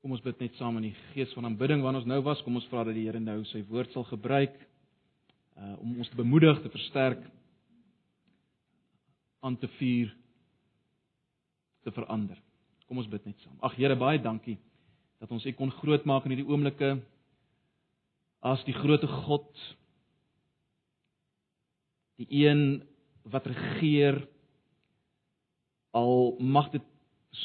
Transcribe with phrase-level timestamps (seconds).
[0.00, 2.40] Kom ons bid net saam in die gees van aanbidding waar ons nou was.
[2.40, 4.56] Kom ons vra dat die Here nou sy woord sal gebruik
[5.60, 7.20] uh om ons te bemoedig, te versterk,
[9.44, 10.14] aan te vuur,
[11.84, 12.38] te verander.
[12.88, 13.58] Kom ons bid net saam.
[13.60, 14.56] Ag Here, baie dankie
[15.20, 16.94] dat ons U kon grootmaak in hierdie oomblikke
[18.40, 19.50] as die grootte God
[22.20, 22.80] die een
[23.28, 24.22] wat regeer
[25.92, 26.89] al mag dit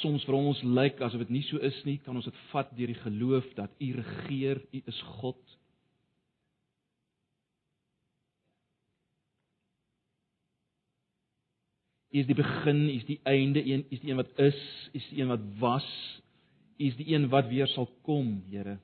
[0.02, 2.92] soms vir ons lyk asof dit nie so is nie, kan ons dit vat deur
[2.92, 5.40] die geloof dat U regeer, U is God.
[12.16, 14.60] U is die begin, U is die einde, U is die een wat is,
[14.94, 15.88] U is die een wat was,
[16.80, 18.78] U is die een wat weer sal kom, Here.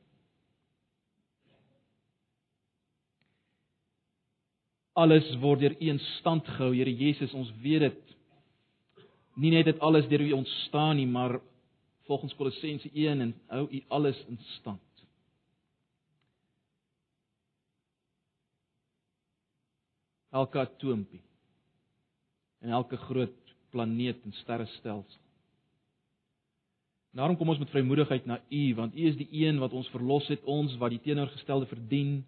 [5.00, 8.18] Alles word deur U in stand gehou, Here Jesus, ons weet dit
[9.34, 11.40] nie net dit alles deur u ontstaan nie, maar
[12.10, 14.82] volgens Kolossense 1 en hou u alles in stand.
[20.32, 21.22] Elke atoompie
[22.60, 25.20] en elke groot planeet en sterrestelsel.
[27.12, 30.28] Daarom kom ons met vrymoedigheid na U want U is die een wat ons verlos
[30.32, 32.22] het, ons wat die teenoorgestelde verdien.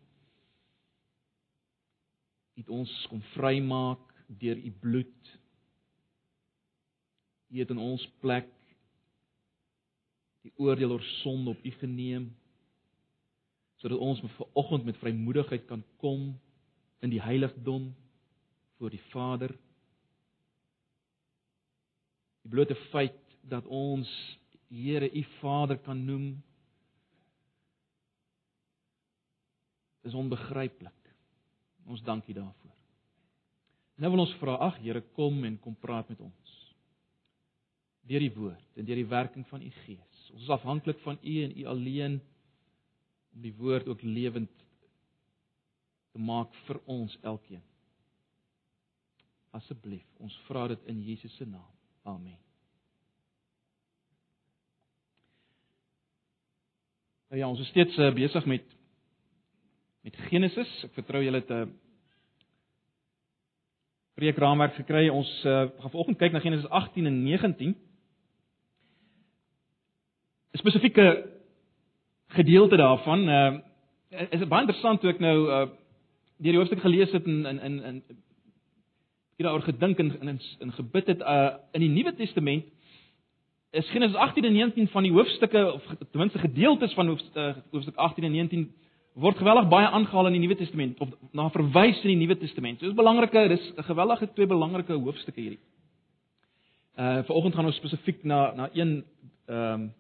[2.55, 5.31] U het ons kom vrymaak deur U bloed
[7.53, 8.47] U het in ons plek
[10.41, 12.31] die oordeel oor sonde op U geneem
[13.77, 16.31] sodat ons vanoggend met vrymoedigheid kan kom
[17.03, 17.89] in die heiligdom
[18.79, 19.51] voor die Vader.
[22.41, 24.09] Die blote feit dat ons
[24.73, 26.41] Here U Vader kan noem
[30.01, 31.11] is onbegryplik.
[31.85, 32.71] Ons dank U daarvoor.
[34.01, 36.42] Nou wil ons vra, ag Here, kom en kom praat met ons
[38.07, 40.29] deur die woord en deur die werking van u gees.
[40.33, 42.19] Ons is afhanklik van u en u alleen
[43.33, 44.51] om die woord ook lewend
[46.13, 47.63] te maak vir ons elkeen.
[49.53, 51.69] Asseblief, ons vra dit in Jesus se naam.
[52.03, 52.37] Amen.
[57.29, 58.65] Nou ja, ons is steeds uh, besig met
[60.03, 60.69] met Genesis.
[60.83, 61.69] Ek vertrou julle het 'n uh,
[64.19, 65.07] preekraamwerk gekry.
[65.09, 67.75] Ons uh, gaan vanoggend kyk na Genesis 18 en 19.
[70.63, 71.29] Spesifieke
[72.27, 73.53] gedeelte daarvan uh
[74.29, 75.65] is baie interessant toe ek nou uh
[76.43, 78.03] deur die hoofstuk gelees het en in in in
[79.37, 82.69] hier daaroor gedink en in in gebid het uh in die Nuwe Testament
[83.71, 88.23] is Genesis 18 en 19 van die hoofstukke of ten minste gedeeltes van hoofstuk 18
[88.23, 88.71] en 19
[89.13, 92.79] word geweldig baie aangehaal in die Nuwe Testament of na verwys in die Nuwe Testament.
[92.79, 95.59] So dis belangrike, dis 'n geweldige twee belangrike hoofstukke hierdie.
[96.97, 99.03] Uh vanoggend gaan ons spesifiek na na een
[99.45, 99.93] ehm um,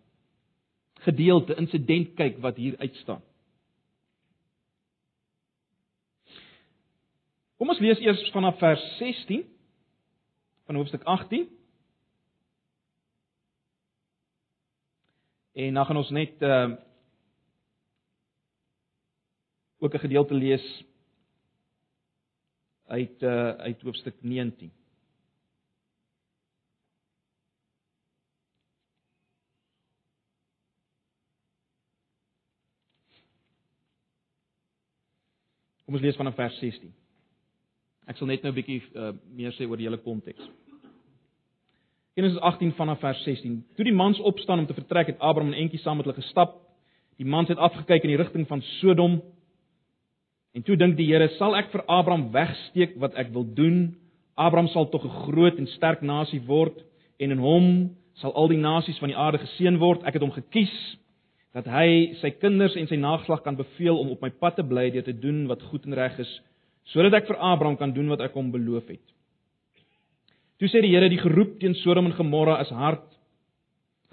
[0.99, 3.21] gedeelte insident kyk wat hier uitstaan.
[7.57, 9.43] Kom ons lees eers vanaf vers 16
[10.65, 11.47] van hoofstuk 18.
[15.53, 16.71] En dan gaan ons net uh
[19.79, 20.83] ook 'n gedeelte lees
[22.87, 24.71] uit uh uit hoofstuk 19.
[35.93, 36.89] Kom ons lees vanaf vers 16.
[38.09, 40.41] Ek sal net nou 'n bietjie uh, meer sê oor die hele konteks.
[42.17, 43.59] Genesis 18 vanaf vers 16.
[43.77, 46.55] Toe die mans opstaan om te vertrek, het Abraham en Entjie saam met hulle gestap.
[47.21, 49.21] Die mans het afgekyk in die rigting van Sodom.
[50.57, 53.93] En toe dink die Here, sal ek vir Abraham wegsteek wat ek wil doen?
[54.33, 56.81] Abraham sal tog 'n groot en sterk nasie word
[57.19, 60.01] en in hom sal al die nasies van die aarde geseën word.
[60.01, 60.97] Ek het hom gekies
[61.53, 64.87] dat hy sy kinders en sy nageslag kan beveel om op my pad te bly
[64.93, 66.31] deur te doen wat goed en reg is,
[66.89, 69.03] sodat ek vir Abraham kan doen wat ek hom beloof het.
[70.61, 73.05] Toe sê die Here die geroep teen Sodom en Gomorra is hard.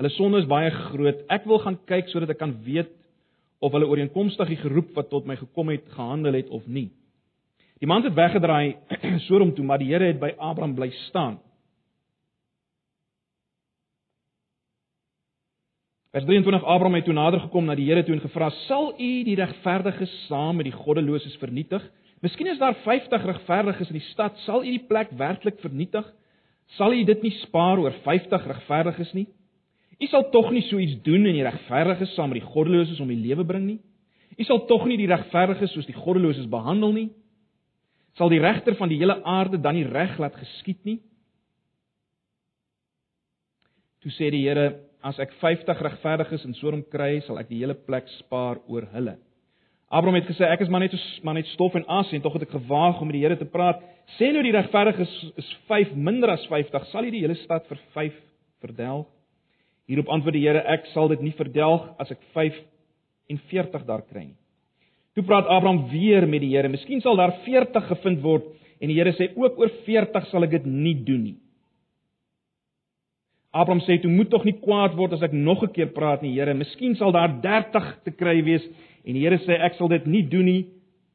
[0.00, 1.20] Hulle sonde is baie groot.
[1.32, 2.92] Ek wil gaan kyk sodat ek kan weet
[3.60, 6.88] of hulle ooreenkomstig die geroep wat tot my gekom het gehandel het of nie.
[7.80, 8.76] Die man het weggedraai
[9.28, 11.38] Sodom toe, maar die Here het by Abraham bly staan.
[16.10, 19.10] Vers 23 Abraham het toe nader gekom na die Here toe en gevra: "Sal U
[19.24, 21.84] die regverdiges saam met die goddeloses vernietig?
[22.20, 26.08] Miskien is daar 50 regverdiges in die stad, sal U die plek werklik vernietig?
[26.74, 29.28] Sal U dit nie spaar oor 50 regverdiges nie?
[30.00, 33.08] U sal tog nie so iets doen en die regverdiges saam met die goddeloses om
[33.08, 33.78] die lewe bring nie?
[34.36, 37.08] U sal tog nie die regverdiges soos die goddeloses behandel nie?
[38.18, 40.98] Sal die regter van die hele aarde dan nie reg laat geskied nie?"
[44.02, 47.74] Toe sê die Here as ek 50 regverdiges in Sodom kry, sal ek die hele
[47.74, 49.16] plek spaar oor hulle.
[49.90, 52.36] Abraham het gesê ek is maar net so maar net stof en as en tog
[52.36, 53.80] het ek gewaag om met die Here te praat.
[54.18, 57.80] Sê nou die regverdiges is 5 minder as 50, sal hy die hele stad vir
[57.96, 58.20] 5
[58.62, 59.08] verdelg?
[59.90, 64.38] Hierop antwoord die Here ek sal dit nie verdelg as ek 45 daar kry nie.
[65.18, 66.70] Toe praat Abraham weer met die Here.
[66.70, 68.46] Miskien sal daar 40 gevind word
[68.78, 71.38] en die Here sê ook oor 40 sal ek dit nie doen nie.
[73.50, 76.34] Abraham sê toe moet tog nie kwaad word as ek nog 'n keer praat nie,
[76.38, 76.54] Here.
[76.54, 78.62] Miskien sal daar 30 te kry wees
[79.04, 80.66] en die Here sê ek sal dit nie doen nie.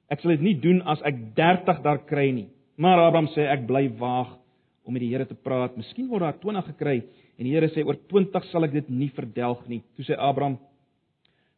[0.09, 2.47] Ek sal dit nie doen as ek 30 daar kry nie.
[2.77, 4.37] Maar Abraham sê ek bly waag
[4.85, 5.77] om met die Here te praat.
[5.77, 7.03] Miskien word daar 20 gekry
[7.39, 9.81] en die Here sê oor 20 sal ek dit nie verdelg nie.
[9.95, 10.59] Toe sê Abraham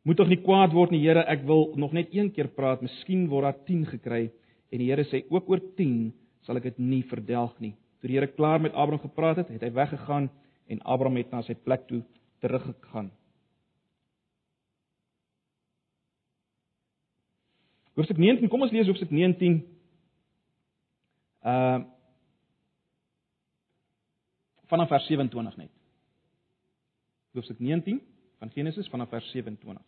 [0.05, 1.25] moet tog nie kwaad word nie, Here.
[1.27, 2.81] Ek wil nog net een keer praat.
[2.81, 4.29] Miskien word daar 10 gekry
[4.71, 6.13] en die Here sê ook oor 10
[6.45, 7.73] sal ek dit nie verdelg nie.
[7.99, 10.29] Toe die Here klaar met Abraham gepraat het, het hy weggegaan
[10.67, 12.03] en Abraham het na sy plek toe
[12.43, 13.11] teruggegaan.
[17.97, 19.61] Hoofstuk 19, kom ons lees hoofstuk 19.
[21.41, 21.79] Uh
[24.67, 25.71] vanaf vers 27 net.
[27.31, 28.01] Hoofstuk 19
[28.37, 29.83] van Genesis vanaf vers 27.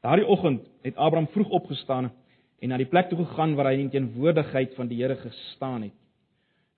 [0.00, 2.12] Daardie oggend het Abraham vroeg opgestaan
[2.60, 5.96] en na die plek toe gegaan waar hy in teenwoordigheid van die Here gestaan het.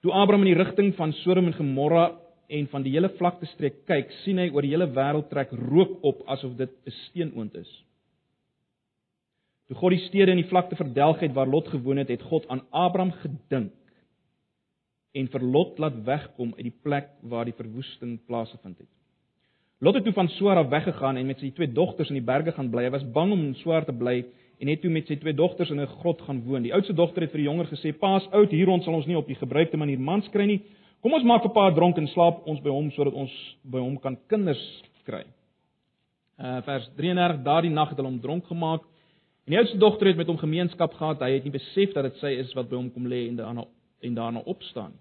[0.03, 2.11] Toe Abraham in die rigting van Sodom en Gomorra
[2.53, 6.03] en van die hele vlakte streek kyk, sien hy oor die hele wêreld trek rook
[6.07, 7.71] op asof dit 'n steenoond is.
[9.69, 12.49] Toe God die stede en die vlakte verdelg het waar Lot gewoon het, het God
[12.49, 13.73] aan Abraham gedink
[15.13, 18.89] en vir Lot laat wegkom uit die plek waar die verwoesting plaasgevind het.
[19.81, 22.53] Lot het toe van Soar af weggegaan en met sy twee dogters in die berge
[22.53, 22.85] gaan bly.
[22.85, 24.25] Hy was bang om in Soar te bly
[24.63, 26.63] en het toe met sy twee dogters in 'n grot gaan woon.
[26.63, 29.17] Die oudste dogter het vir die jonger gesê: "Paas oud, hier ons sal ons nie
[29.17, 30.61] op die gebruikte manier mans kry nie.
[31.01, 33.99] Kom ons maak 'n paar dronk en slaap ons by hom sodat ons by hom
[33.99, 35.25] kan kinders kry."
[36.39, 38.83] Uh vers 33: Daardie nag het hulle hom dronk gemaak.
[39.47, 41.21] En die oudste dogter het met hom gemeenskap gehad.
[41.21, 43.65] Hy het nie besef dat dit sy is wat by hom kom lê en daarna
[44.01, 44.93] en daarna opstaan.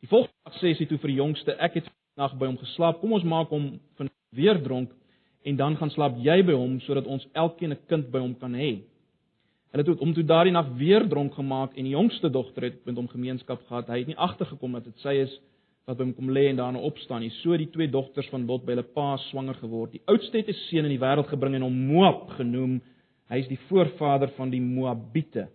[0.00, 3.00] Die volgende dag sê sy toe vir die jongste: "Ek het nag by hom geslaap.
[3.00, 4.90] Kom ons maak hom van weer dronk
[5.44, 8.52] en dan gaan slaap jy by hom sodat ons elkeen 'n kind by hom kan
[8.52, 8.82] hê."
[9.74, 12.94] Hulle het hom toe daardie nag weer dronk gemaak en die jongste dogter het met
[12.94, 13.88] hom gemeenskap gehad.
[13.88, 15.32] Hy het nie agtergekom dat dit sy is
[15.84, 17.32] wat by hom kom lê en daarna opstaan nie.
[17.42, 19.92] So die twee dogters van Lot by hulle pa swanger geword.
[19.92, 22.80] Die oudste het 'n seun in die wêreld gebring en hom Moab genoem.
[23.28, 25.48] Hy is die voorvader van die Moabiete.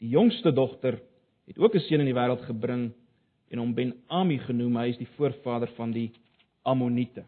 [0.00, 1.00] Die jongste dogter
[1.46, 2.92] het ook 'n seun in die wêreld gebring
[3.50, 4.76] en hom Ben-Ami genoem.
[4.76, 6.12] Hy is die voorvader van die
[6.62, 7.24] Ammoniete.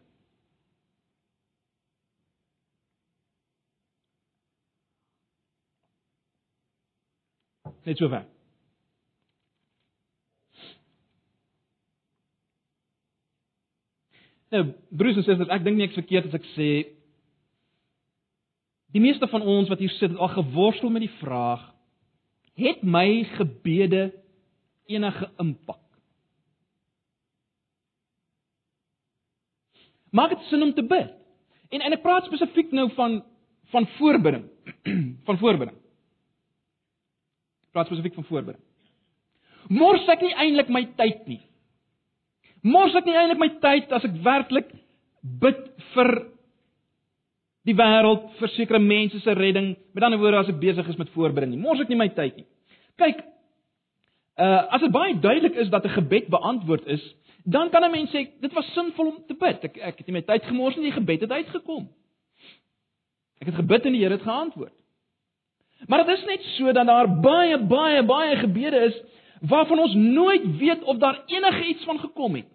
[7.86, 8.24] Net so ver.
[14.50, 16.70] Nou, broers en susters, ek dink nie ek verkeerd as ek sê
[18.94, 21.62] die meeste van ons wat hier sit het al geworstel met die vraag:
[22.58, 24.08] het my gebede
[24.90, 25.82] enige impak?
[30.14, 31.10] Maak dit sin om te bid?
[31.70, 33.20] En en ek praat spesifiek nou van
[33.74, 34.46] van voorbidding,
[35.26, 35.74] van voorbidding
[37.76, 38.64] praat spesifiek van voorbereiding.
[39.76, 41.42] Mors ek nie eintlik my tyd nie.
[42.66, 44.72] Mors ek nie eintlik my tyd as ek werklik
[45.42, 46.12] bid vir
[47.66, 51.10] die wêreld, vir sekere mense se redding, met ander woorde as ek besig is met
[51.14, 51.62] voorbereiding nie.
[51.62, 52.46] Mors ek nie my tyd nie.
[53.02, 53.24] Kyk,
[54.38, 57.02] uh as dit baie duidelik is dat 'n gebed beantwoord is,
[57.44, 59.64] dan kan 'n mens sê dit was sinvol om te bid.
[59.64, 61.88] Ek ek het nie my tyd gemors nie, die gebed het uitgekom.
[63.40, 64.74] Ek het gebid en die Here het geantwoord.
[65.84, 69.02] Maar dit is net so dat daar baie baie baie gebede is
[69.40, 72.48] waarvan ons nooit weet of daar enige iets van gekom het.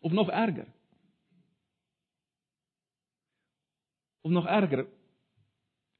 [0.00, 0.66] Of nog erger.
[4.20, 4.86] Of nog erger.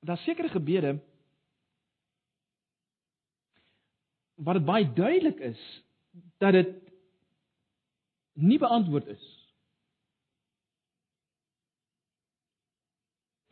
[0.00, 1.02] Daar sekerre gebede
[4.34, 5.84] waar dit baie duidelik is
[6.38, 6.92] dat dit
[8.32, 9.37] nie beantwoord is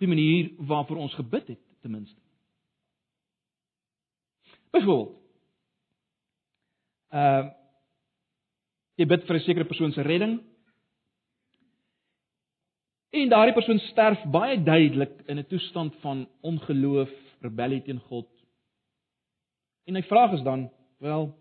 [0.03, 2.21] die manier waarvoor ons gebid het ten minste.
[4.71, 5.15] Byvoorbeeld.
[7.15, 7.47] Uh,
[9.01, 10.41] jy bid vir 'n sekere persoon se redding.
[13.11, 17.11] En daardie persoon sterf baie duidelik in 'n toestand van ongeloof,
[17.41, 18.29] rebellie teen God.
[19.85, 21.35] En my vraag is dan, wel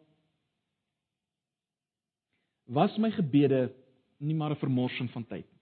[2.65, 3.73] was my gebede
[4.17, 5.54] nie maar 'n vermorsing van tyd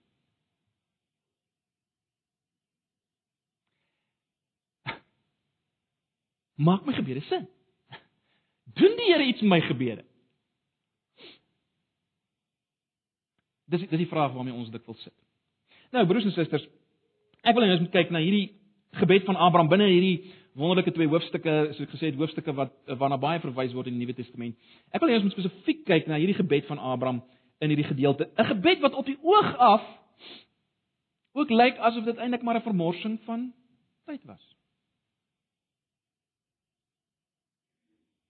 [6.56, 7.48] Maak my gebede sin.
[8.74, 10.04] Doen die Here iets met my gebede?
[13.64, 15.14] Dis dis die vraag waarmee ons dikwels sit.
[15.94, 16.64] Nou broers en susters,
[17.42, 18.52] ek wil ons moet kyk na hierdie
[19.00, 23.18] gebed van Abraham binne hierdie wonderlike twee hoofstukke, soos ek gesê het, hoofstukke wat waarna
[23.18, 24.54] baie verwys word in die Nuwe Testament.
[24.94, 27.24] Ek wil ons moet spesifiek kyk na hierdie gebed van Abraham
[27.62, 28.30] in hierdie gedeelte.
[28.38, 29.82] 'n Gebed wat op die oog af
[31.34, 33.52] ook lyk asof dit eintlik maar 'n vermorsing van
[34.06, 34.53] tyd was.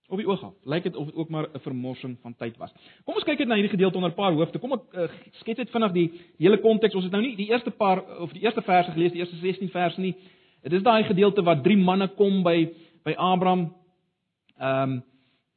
[0.09, 2.73] Op die oog af lyk dit of dit ook maar 'n vermorsing van tyd was.
[3.05, 4.59] Kom ons kyk net na hierdie gedeelte onder 'n paar hoofde.
[4.59, 6.95] Kom ek uh, skets net vinnig die hele konteks.
[6.95, 9.69] Ons het nou nie die eerste paar of die eerste verse gelees, die eerste 16
[9.69, 10.15] verse nie.
[10.63, 12.73] Dit is daai gedeelte waar drie manne kom by
[13.05, 13.75] by Abraham.
[14.59, 15.03] Ehm um,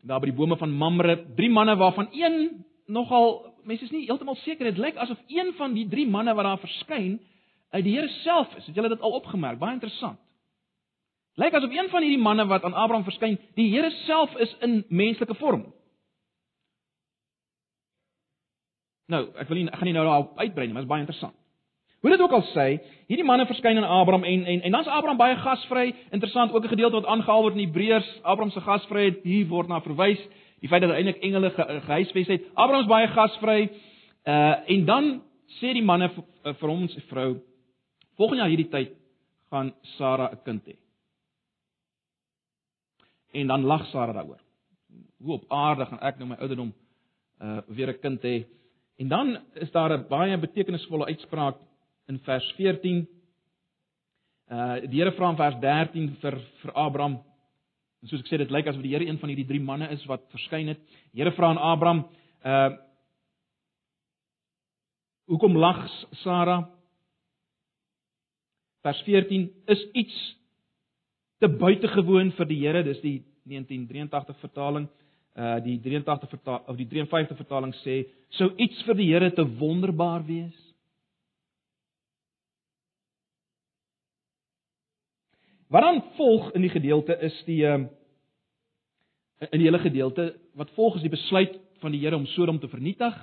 [0.03, 4.35] daar by die bome van Mamre, drie manne waarvan een nogal mense is nie heeltemal
[4.35, 7.19] seker dit lyk asof een van die drie manne wat daar verskyn
[7.69, 8.65] uit die Here self is.
[8.65, 9.59] Het julle dit al opgemerk?
[9.59, 10.19] Baie interessant.
[11.37, 14.79] Lyk asof een van hierdie manne wat aan Abraham verskyn, die Here self is in
[14.89, 15.67] menslike vorm.
[19.07, 21.05] Nou, ek wil nie ek gaan nie nou daarop uitbrei nie, maar dit is baie
[21.05, 21.35] interessant.
[22.01, 22.65] Hoe dit ook al sê,
[23.09, 25.93] hierdie manne verskyn aan Abraham en en en dan's Abraham baie gasvry.
[26.11, 29.81] Interessant ook 'n gedeelte wat aangehaal word in Hebreërs, Abraham se gasvryheid hier word na
[29.81, 30.21] verwys.
[30.59, 32.41] Die feit dat hy eintlik engele ge, gehuisves het.
[32.53, 33.69] Abraham is baie gasvry.
[34.25, 35.21] Uh en dan
[35.61, 37.41] sê die manne vir, vir hom sy vrou,
[38.17, 38.91] volgende jaar hierdie tyd
[39.49, 40.86] gaan Sara 'n kind hê.
[43.31, 44.41] En dan lag Sara daaroor.
[45.17, 46.73] Hoe op aarde gaan ek nou my ouderdom
[47.41, 48.45] uh weer 'n kind hê?
[48.97, 51.57] En dan is daar 'n baie betekenisvolle uitspraak
[52.07, 53.07] in vers 14.
[54.51, 57.23] Uh die Here vra in vers 13 vir vir Abraham.
[58.01, 60.05] En soos ek sê dit lyk asof die Here een van hierdie drie manne is
[60.05, 60.79] wat verskyn het.
[61.11, 62.05] Die Here vra aan Abraham,
[62.45, 62.77] uh
[65.27, 65.89] Hoekom lag
[66.23, 66.69] Sara?
[68.81, 70.36] Vers 14 is iets
[71.39, 73.17] te buitengewoon vir die Here, dis die
[73.49, 74.87] 1983 vertaling.
[75.37, 77.99] Uh die 83 vertaling of die 53 vertaling sê
[78.39, 80.55] sou iets vir die Here te wonderbaar wees.
[85.69, 87.85] Wat dan volg in die gedeelte is die ehm
[89.51, 92.71] in die hele gedeelte wat volg is die besluit van die Here om Sodom te
[92.71, 93.13] vernietig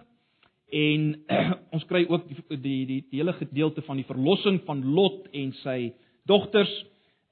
[0.70, 1.24] en
[1.74, 5.50] ons kry ook die die die, die hele gedeelte van die verlossing van Lot en
[5.64, 5.78] sy
[6.30, 6.70] dogters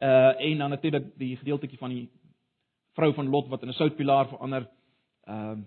[0.03, 2.09] uh en dan natuurlik die gedeeltjie van die
[2.97, 4.69] vrou van Lot wat in 'n soutpilaar verander
[5.25, 5.65] ehm uh,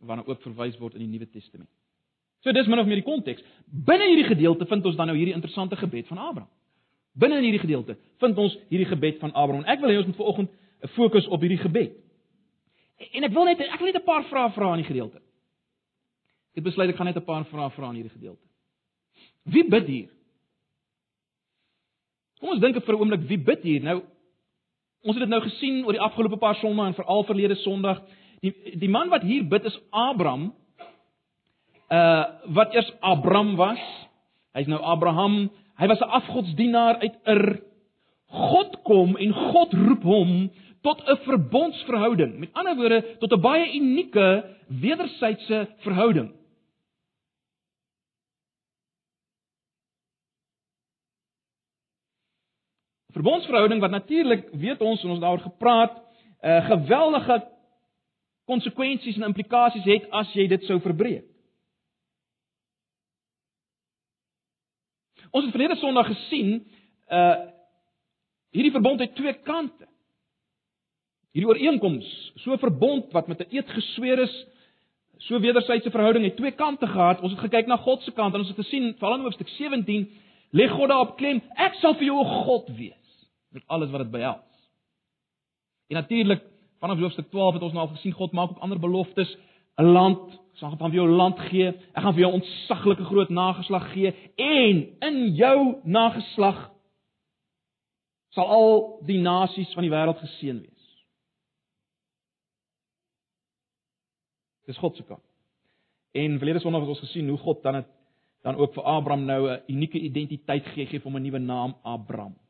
[0.00, 1.70] waarna ook verwys word in die Nuwe Testament.
[2.40, 3.42] So dis min of meer die konteks.
[3.64, 6.50] Binne hierdie gedeelte vind ons dan nou hierdie interessante gebed van Abraham.
[7.12, 9.64] Binne in hierdie gedeelte vind ons hierdie gebed van Abraham.
[9.64, 10.50] En ek wil hê ons moet vanoggend
[10.82, 11.92] 'n fokus op hierdie gebed.
[13.12, 15.20] En ek wil net ek wil net 'n paar vrae vra in die gedeelte.
[16.54, 18.46] Ek besluit ek gaan net 'n paar vrae vra in hierdie gedeelte.
[19.42, 20.10] Wie bid hier?
[22.44, 23.80] Kom ons dink vir 'n oomblik wie bid hier?
[23.80, 24.02] Nou
[25.04, 28.02] ons het dit nou gesien oor die afgelope paar sondae en veral verlede Sondag.
[28.44, 30.52] Die die man wat hier bid is Abraham.
[31.88, 33.80] Uh wat eers Abram was.
[34.52, 35.48] Hy's nou Abraham.
[35.80, 37.62] Hy was 'n afgodsdienaar uit Ur.
[38.28, 40.50] God kom en God roep hom
[40.82, 42.38] tot 'n verbondsverhouding.
[42.38, 46.28] Met ander woorde, tot 'n baie unieke wederwysige verhouding.
[53.14, 55.94] Verbondsverhouding wat natuurlik, weet ons, ons daaroor gepraat,
[56.42, 57.36] uh, geweldige
[58.44, 61.28] konsekwensies en implikasies het as jy dit sou verbreek.
[65.30, 66.56] Ons het verlede Sondag gesien,
[67.10, 67.50] uh
[68.54, 69.88] hierdie verbond het twee kante.
[71.34, 72.06] Hierdie ooreenkoms,
[72.44, 74.34] so verbond wat met 'n eed gesweer is,
[75.18, 77.20] so wederwysige verhouding het twee kante gehad.
[77.20, 80.10] Ons het gekyk na God se kant en ons het gesien, veral in Hoofstuk 17,
[80.52, 83.03] lê God daarop klem, ek sal vir jou 'n God wees
[83.54, 84.68] met alles wat dit behels.
[85.86, 86.42] En natuurlik,
[86.78, 89.36] vanaf Hoofstuk 12 het ons nou al gesien God maak ook ander beloftes,
[89.78, 93.92] 'n land, ek sal van jou land gee, ek gaan vir jou ontsaglike groot nageslag
[93.92, 96.70] gee en in jou nageslag
[98.28, 100.84] sal al die nasies van die wêreld geseën wees.
[104.66, 105.22] Dis God se kant.
[106.12, 107.90] En verlede Sondag het ons gesien hoe God dan het
[108.44, 112.43] dan ook vir Abraham nou 'n unieke identiteit gee, gee hom 'n nuwe naam, Abraham.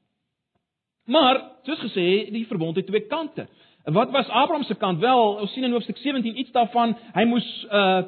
[1.04, 3.48] Maar, soos gesê, die verbond het twee kante.
[3.84, 4.98] Wat was Abraham se kant?
[4.98, 6.96] Wel, ons sien in Hoofstuk 17 iets daarvan.
[7.14, 8.02] Hy moes uh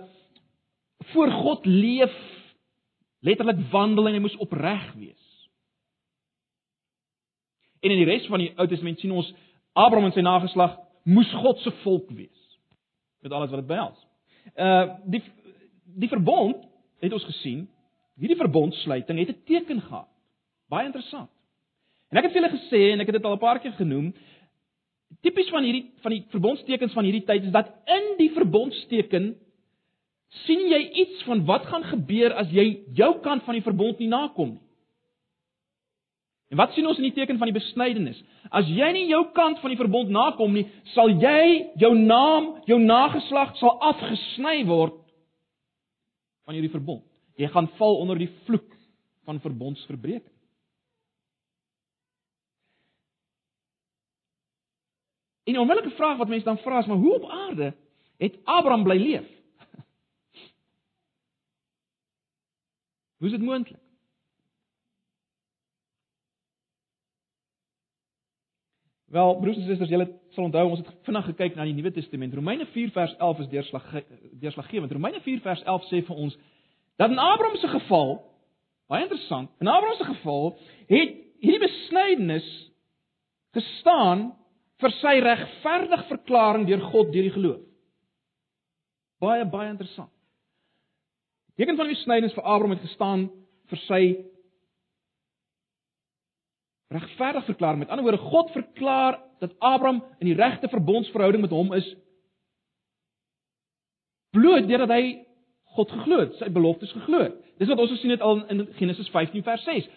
[1.12, 2.15] voor God leef,
[3.21, 5.26] letterlik wandel en hy moes opreg wees.
[7.85, 9.29] En in die res van die Ou Testament sien ons
[9.76, 10.75] Abraham en sy nageslag
[11.05, 12.57] moes God se volk wees
[13.23, 14.00] met alles wat dit behels.
[14.57, 15.23] Uh die
[16.00, 16.65] die verbond
[17.05, 17.67] het ons gesien,
[18.19, 20.09] hierdie verbondsluiting het 'n teken gehad.
[20.73, 21.31] Baie interessant.
[22.11, 24.13] En ek het vir julle gesê en ek het dit al 'n paar keer genoem,
[25.23, 29.35] tipies van hierdie van die verbondstekens van hierdie tyd is dat in die verbondsteken
[30.45, 34.09] sien jy iets van wat gaan gebeur as jy jou kant van die verbond nie
[34.09, 34.67] nakom nie.
[36.51, 38.19] En wat sien ons in die teken van die besnydenis?
[38.55, 42.79] As jy nie jou kant van die verbond nakom nie, sal jy jou naam, jou
[42.79, 45.01] nageslag sal afgesny word
[46.47, 47.03] van hierdie verbond.
[47.37, 48.69] Jy gaan val onder die vloek
[49.27, 50.36] van verbondsverbreeking.
[55.47, 57.75] En 'n onmiddellike vraag wat mense dan vra is, maar hoe op aarde
[58.17, 59.26] het Abraham bly leef?
[63.19, 63.79] Hoe is dit moontlik?
[69.05, 72.35] Wel, broers en susters, julle sal onthou ons het vinnig gekyk na die Nuwe Testament.
[72.35, 73.85] Romeine 4 vers 11 is deurslag
[74.31, 74.93] deurslaggewend.
[74.93, 76.38] Romeine 4 vers 11 sê vir ons
[76.97, 78.17] dat in Abraham se geval,
[78.91, 80.59] baie interessant, in Abraham se geval
[80.91, 82.50] het hierdie besnydenis
[83.57, 84.33] gestaan
[84.83, 87.62] vir sy regverdig verklaring deur God deur die geloof.
[89.23, 90.12] Baie baie interessant.
[91.56, 93.28] Teken van die besnydenis vir Abraham het gestaan
[93.71, 94.00] vir sy
[96.92, 97.80] regverdig verklaring.
[97.80, 101.88] Met ander woorde, God verklaar dat Abraham in die regte verbondsverhouding met hom is
[104.37, 105.04] bloot deurdat hy
[105.76, 107.40] God geglo het, sy beloftes geglo het.
[107.61, 109.88] Dis wat ons gesien het al in Genesis 15 vers 6.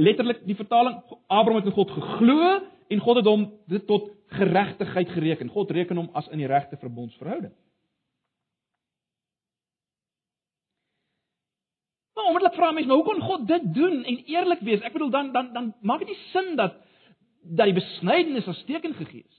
[0.00, 2.60] Letterlik die vertaling Abraham het in God geglo
[2.90, 5.48] en God het hom dit tot geregtigheid gereken.
[5.48, 7.52] God reken hom as in die regte verbondsverhouding.
[12.14, 14.82] Maar onmiddellik vra mense, maar hoe kon God dit doen en eerlik wees?
[14.84, 16.74] Ek bedoel dan dan dan maak dit nie sin dat
[17.42, 19.38] dat die besnydenis as teken gegee is.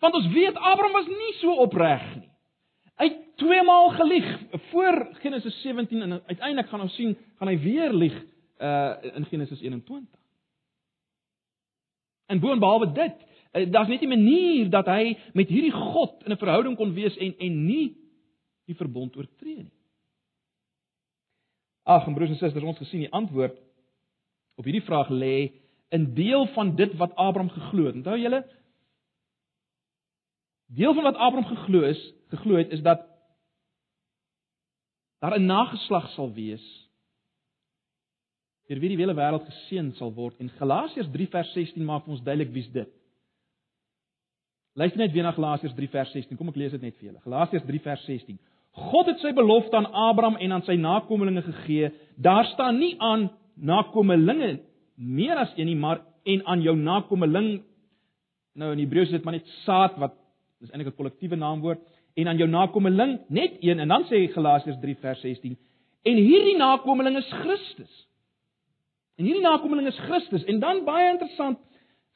[0.00, 2.30] Want ons weet Abraham was nie so opreg nie.
[3.00, 4.26] Hy het twee maal gelieg
[4.70, 8.16] voor Genesis 17 en uiteindelik gaan ons sien gaan hy weer lieg
[8.62, 10.21] uh in Genesis 21.
[12.32, 13.16] En boonbehalwe dit,
[13.52, 17.16] uh, daar's net 'n manier dat hy met hierdie God in 'n verhouding kon wees
[17.16, 17.96] en en nie
[18.64, 19.72] die verbond oortree nie.
[21.82, 23.58] Ag, broers en susters, ons gesien die antwoord
[24.54, 25.52] op hierdie vraag lê
[25.88, 27.94] in deel van dit wat Abraham geglo het.
[27.94, 28.46] Onthou julle?
[30.66, 33.04] Deel van wat Abraham geglo is, geglo het is dat
[35.18, 36.81] daar 'n nageslag sal wees
[38.68, 42.16] deur wie die hele wêreld geseën sal word en Galasiërs 3 vers 16 maak vir
[42.16, 42.90] ons duidelik wie's dit.
[44.74, 46.38] Luister net weer na Galasiërs 3 vers 16.
[46.38, 47.20] Kom ek lees dit net vir julle.
[47.26, 48.38] Galasiërs 3 vers 16.
[48.72, 51.90] God het sy belofte aan Abraham en aan sy nakommelinge gegee.
[52.16, 53.28] Daar staan nie aan
[53.60, 54.54] nakommelinge
[54.96, 57.50] meer as een nie, maar en aan jou nakommeling.
[58.56, 60.16] Nou in Hebreëus is dit maar net saad wat
[60.62, 61.80] is eintlik 'n kollektiewe naamwoord
[62.16, 65.56] en aan jou nakommeling net een en dan sê Galasiërs 3 vers 16
[66.02, 68.06] en hierdie nakommeling is Christus.
[69.16, 70.44] En hierdie nakommeling is Christus.
[70.44, 71.60] En dan baie interessant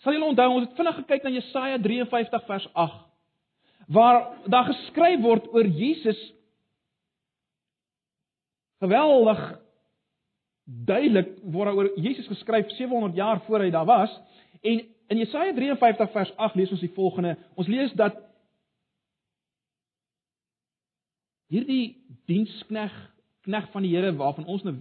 [0.04, 3.04] sal julle onthou ons het vinnig gekyk na Jesaja 53 vers 8
[3.86, 4.16] waar
[4.50, 6.18] daar geskryf word oor Jesus
[8.82, 9.40] geweldig
[10.66, 14.12] duidelik word oor Jesus geskryf 700 jaar voor hy daar was.
[14.60, 17.36] En in Jesaja 53 vers 8 lees ons die volgende.
[17.54, 18.18] Ons lees dat
[21.46, 21.94] hierdie
[22.26, 22.94] dienskneg
[23.46, 24.74] kneg van die Here waarvan ons nou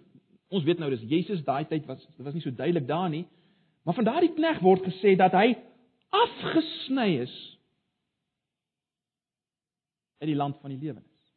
[0.56, 3.26] ons weet nou dis Jesus daai tyd was dit was nie so duidelik daar nie
[3.86, 5.54] maar van daardie kneg word gesê dat hy
[6.16, 7.36] afgesny is
[10.22, 11.36] uit die land van die lewenes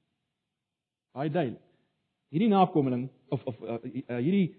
[1.16, 1.64] baie duidelik
[2.32, 4.56] hierdie nakommeling of of uh, uh, hierdie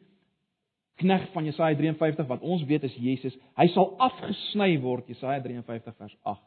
[0.99, 5.95] knegg van Jesaja 53 wat ons weet is Jesus, hy sal afgesny word Jesaja 53
[5.95, 6.45] vers 8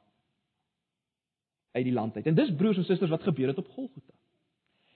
[1.72, 2.26] uit die land uit.
[2.28, 4.12] En dis broers en susters wat gebeur het op Golgotha.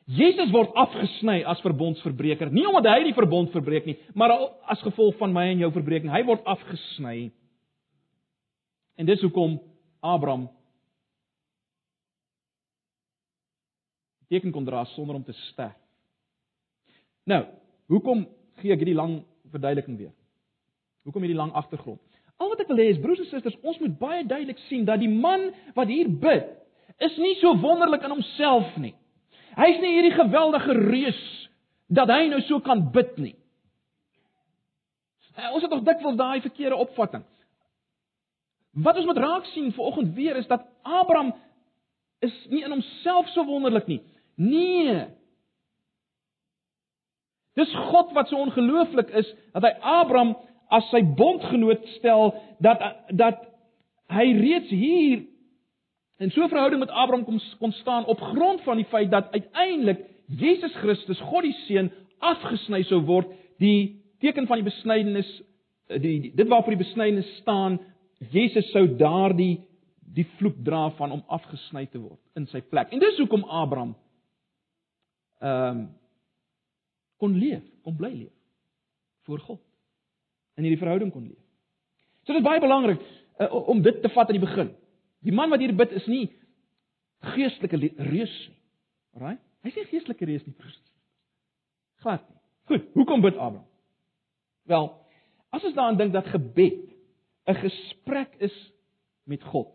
[0.07, 4.31] Jesus word afgesny as verbondsverbreker, nie omdat hy die verbond verbreek nie, maar
[4.71, 6.13] as gevolg van my en jou verbreeking.
[6.15, 7.33] Hy word afgesny.
[8.97, 9.59] En dis hoekom
[10.07, 10.47] Abraham
[14.31, 15.75] teken kon dra sonder om te sterf.
[17.27, 17.43] Nou,
[17.91, 18.25] hoekom
[18.59, 20.13] gee ek hierdie lang verduideliking weer?
[21.07, 22.03] Hoekom hierdie lang agtergrond?
[22.43, 25.01] Al wat ek wil hê is broers en susters, ons moet baie duidelik sien dat
[25.03, 26.51] die man wat hier bid,
[27.03, 28.95] is nie so wonderlik in homself nie.
[29.57, 31.23] Hy's nie hierdie geweldige reus
[31.89, 33.35] dat hy nou so kan bid nie.
[35.53, 37.25] Ons het tog dikwels daai verkeerde opvatting.
[38.85, 41.33] Wat ons moet raak sien vanoggend weer is dat Abraham
[42.25, 44.03] is nie in homself so wonderlik nie.
[44.37, 45.07] Nee,
[47.57, 50.35] Dis God wat so ongelooflik is dat hy Abraham
[50.77, 52.83] as sy bondgenoot stel dat
[53.17, 53.47] dat
[54.13, 55.23] hy reeds hier
[56.19, 59.31] in so 'n verhouding met Abraham kom kon staan op grond van die feit dat
[59.31, 65.43] uiteindelik Jesus Christus, God die Seun, afgesny sou word, die teken van die besnydenis
[65.87, 67.79] die, die dit waarvoor die besnydenis staan
[68.33, 69.61] Jesus sou daardie
[70.17, 72.93] die vloek dra van om afgesny te word in sy plek.
[72.93, 73.95] En dis hoekom Abraham
[75.41, 75.87] ehm um,
[77.17, 78.33] kon leef, kon bly leef
[79.25, 79.61] voor God.
[80.57, 81.41] In hierdie verhouding kon leef.
[82.25, 83.01] So dit is baie belangrik
[83.41, 84.71] uh, om dit te vat aan die begin.
[85.25, 86.27] Die man wat hier bid is nie
[87.35, 88.59] geestelike reus nie.
[89.17, 89.39] Alraai?
[89.65, 90.55] Hy's nie geestelike reus nie.
[92.05, 92.41] Glad nie.
[92.67, 93.67] Goed, hoekom bid Abraham?
[94.67, 94.89] Wel,
[95.55, 96.83] as ons daaraan dink dat gebed
[97.47, 98.55] 'n gesprek is
[99.25, 99.71] met God.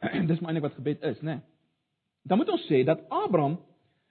[0.28, 1.34] Dis maar eintlik wat gebed is, né?
[1.34, 1.40] Nee?
[2.22, 3.58] Dan moet ons sê dat Abraham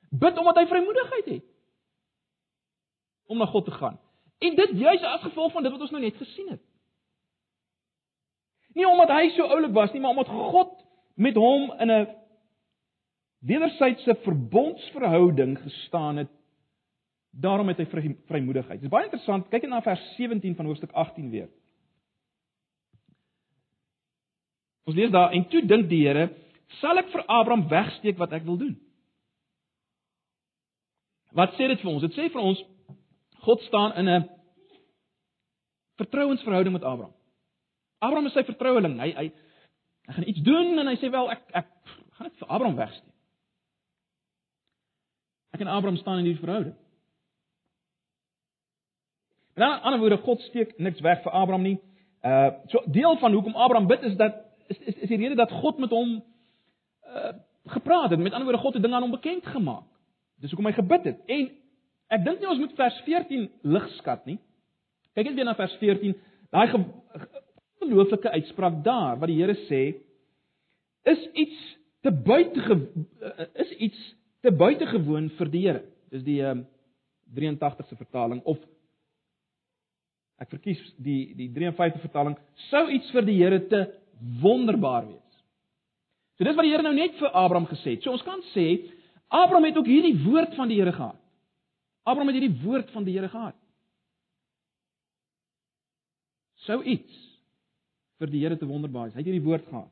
[0.10, 1.46] bid omdat hy vrymoedigheid het
[3.26, 4.00] om na God te gaan.
[4.38, 6.62] En dit juis as gevolg van dit wat ons nou net gesien het.
[8.74, 10.74] Nie omdat hy so oulik was nie, maar omdat God
[11.16, 12.08] met hom in 'n
[13.46, 16.30] wederwysige verbondsverhouding gestaan het.
[17.32, 18.80] Daarom het hy vry, vrymoedigheid.
[18.82, 19.50] Dit is baie interessant.
[19.50, 21.50] Kyk net na vers 17 van hoofstuk 18 weer.
[24.84, 26.30] Ons lees daar en toe dink die Here,
[26.82, 28.76] sal ek vir Abraham wegsteek wat ek wil doen?
[31.34, 32.02] Wat sê dit vir ons?
[32.02, 32.64] Dit sê vir ons
[33.44, 34.30] God staan in 'n
[35.98, 37.14] vertrouensverhouding met Abraham.
[38.04, 39.00] Abraham is sy vertroueling.
[39.02, 39.26] Hy hy
[40.04, 41.70] hy gaan iets doen en hy sê wel ek ek
[42.18, 43.14] gaan dit vir Abraham wegsteek.
[45.54, 46.76] Ek en Abraham staan in hierdie verhouding.
[49.56, 51.78] Maar aan die ander woorde God steek niks weg vir Abraham nie.
[52.26, 54.36] Uh so deel van hoekom Abraham bid is dat
[54.68, 56.16] is is, is die rede dat God met hom
[57.08, 57.34] uh
[57.66, 58.20] gepraat het.
[58.20, 59.88] Met ander woorde God het dinge aan hom bekend gemaak.
[60.36, 61.20] Dis hoekom hy gebid het.
[61.32, 61.52] En
[62.08, 64.40] ek dink nie ons moet vers 14 lig skat nie.
[65.14, 66.18] Kyk net weer na vers 14.
[66.52, 66.68] Daai
[67.84, 69.84] gelooflike uitspraak daar wat die Here sê
[71.14, 71.64] is iets
[72.04, 72.60] te buite
[73.22, 74.04] eh, is iets
[74.44, 75.84] te buitengewoon vir die Here.
[76.12, 76.66] Dis die um,
[77.34, 78.60] 83ste vertaling of
[80.44, 82.36] ek verkies die die 53ste vertaling
[82.70, 83.86] sou iets vir die Here te
[84.44, 85.40] wonderbaar wees.
[86.38, 88.04] So dis wat die Here nou net vir Abraham gesê het.
[88.04, 88.68] So ons kan sê
[89.34, 91.20] Abraham het ook hierdie woord van die Here gehad.
[92.04, 93.58] Abraham het hierdie woord van die Here gehad.
[96.68, 97.33] Sou iets
[98.22, 99.16] vir die Here te wonderbaar wees.
[99.18, 99.92] Hy het hierdie woord gehad.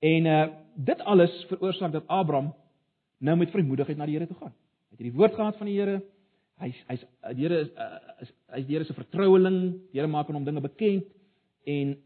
[0.00, 0.42] En uh
[0.80, 2.54] dit alles veroorsaak dat Abraham
[3.18, 4.54] nou met vrymoedigheid na die Here toe gaan.
[4.88, 5.98] Hy het hierdie woord gehad van die Here.
[6.62, 7.02] Hy's hy's
[7.36, 9.58] die Here is uh, is hy's die Here se vertroueling.
[9.90, 11.10] Die Here maak aan hom dinge bekend
[11.68, 11.96] en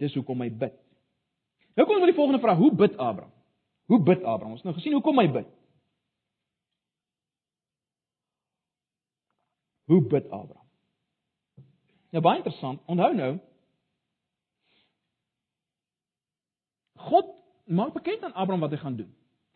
[0.00, 0.74] dis hoekom hy bid.
[1.76, 3.32] Nou kom ons by die volgende vraag: Hoe bid Abraham?
[3.92, 4.56] Hoe bid Abraham?
[4.56, 5.48] Ons nou gesien hoekom hy bid.
[9.92, 10.61] Hoe bid Abraham?
[12.12, 12.80] Nou baie interessant.
[12.92, 13.32] Onthou nou
[17.02, 17.30] God
[17.64, 19.08] maak bekend aan Abraham wat hy gaan doen.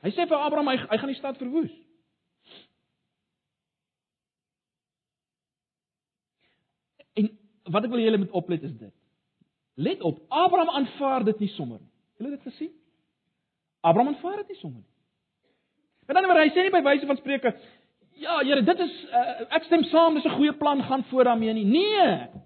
[0.03, 1.75] Hy sê vir Abraham hy, hy gaan die stad verwoes.
[7.17, 7.31] En
[7.71, 8.95] wat ek wil julle moet oplet is dit.
[9.77, 11.93] Let op, Abraham aanvaar dit nie sommer nie.
[12.19, 12.75] Julle het dit gesien?
[13.85, 14.93] Abraham aanvaar dit nie sommer nie.
[16.09, 17.53] Met ander woorde, hy sê nie by wyse van spreuke,
[18.17, 21.53] ja, Here, dit is uh, ek stem saam, dis 'n goeie plan, gaan voor daarmee
[21.53, 21.65] nie.
[21.65, 22.45] Nee.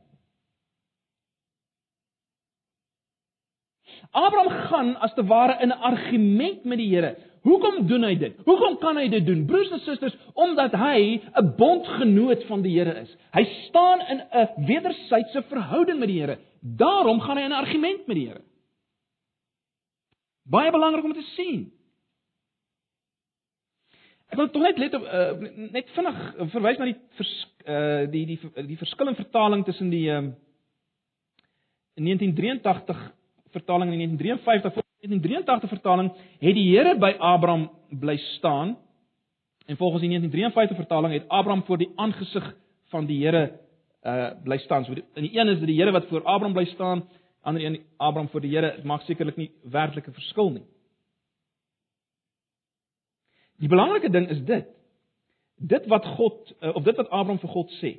[4.11, 7.17] Abraham gaan as te ware in 'n argument met die Here.
[7.43, 8.37] Hoekom doen hy dit?
[8.45, 9.47] Hoekom kan hy dit doen?
[9.47, 13.17] Broers en susters, omdat hy 'n bondgenoot van die Here is.
[13.33, 16.39] Hy staan in 'n wederwysige verhouding met die Here.
[16.61, 18.41] Daarom gaan hy in 'n argument met die Here.
[20.45, 21.73] Baie belangrik om te sien.
[24.31, 25.33] Ek wil tog net let op uh,
[25.73, 26.19] net vinnig
[26.53, 27.33] verwys na die vers,
[27.67, 30.31] uh, die die die, die verskillende vertaling tussen die um,
[31.97, 33.20] ehm, 1983
[33.51, 38.77] vertaling en 1953 1983 vertaling het die Here by Abraham bly staan
[39.67, 42.55] en volgens die 1953 vertaling het Abraham voor die aangesig
[42.93, 43.61] van die Here
[44.03, 44.85] uh bly staan.
[44.85, 47.09] So in die een is dit die Here wat voor Abraham bly staan
[47.41, 50.67] ander een Abraham voor die Here, dit maak sekerlik nie werklike verskil nie.
[53.61, 54.69] Die belangrike ding is dit.
[55.57, 57.97] Dit wat God eh, of dit wat Abraham vir God sê.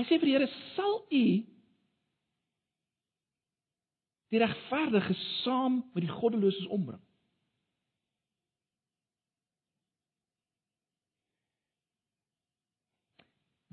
[0.00, 1.24] Hy sê vir die Here, "Sal U
[4.30, 7.02] die regverdige saam met die goddeloses ombring?"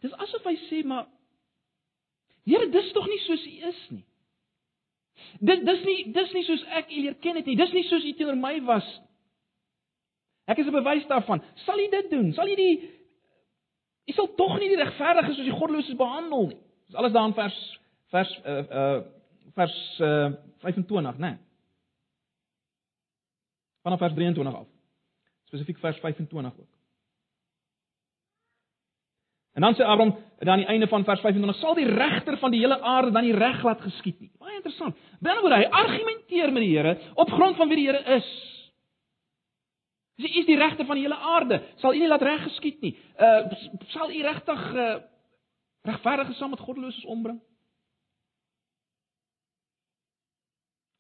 [0.04, 1.08] Dis asof hy sê maar
[2.44, 4.06] Here, dis tog nie soos U is nie.
[5.40, 7.56] Dit dis nie dis nie soos ek U leer ken het nie.
[7.56, 8.88] Dis nie soos U teenoor my was.
[10.48, 11.44] Ek is 'n bewys daarvan.
[11.66, 12.34] Sal U dit doen?
[12.34, 12.97] Sal U die
[14.08, 16.62] U sal tog nie die regverdiges soos die goddeloses behandel nie.
[16.88, 17.60] Dis alles daar in vers
[18.16, 19.02] vers uh uh
[19.58, 20.32] vers uh
[20.64, 21.28] 25, né?
[21.28, 21.38] Nee.
[23.84, 24.68] Vanaf vers 23 af.
[25.48, 26.74] Spesifiek vers 25 ook.
[29.58, 32.52] En dan sê Abraham dan aan die einde van vers 25 sal die regter van
[32.52, 34.32] die hele aarde dan nie reg laat geskied nie.
[34.38, 34.96] Baie interessant.
[35.20, 38.28] Dan word hy argumenteer met die Here op grond van wie die Here is.
[40.18, 41.60] Hy is die regter van die hele aarde.
[41.78, 42.96] Sal u nie laat reg geskied nie.
[43.22, 43.52] Uh
[43.94, 44.96] sal u regtig uh
[45.88, 47.38] regverdiges saam met goddeloses ombring?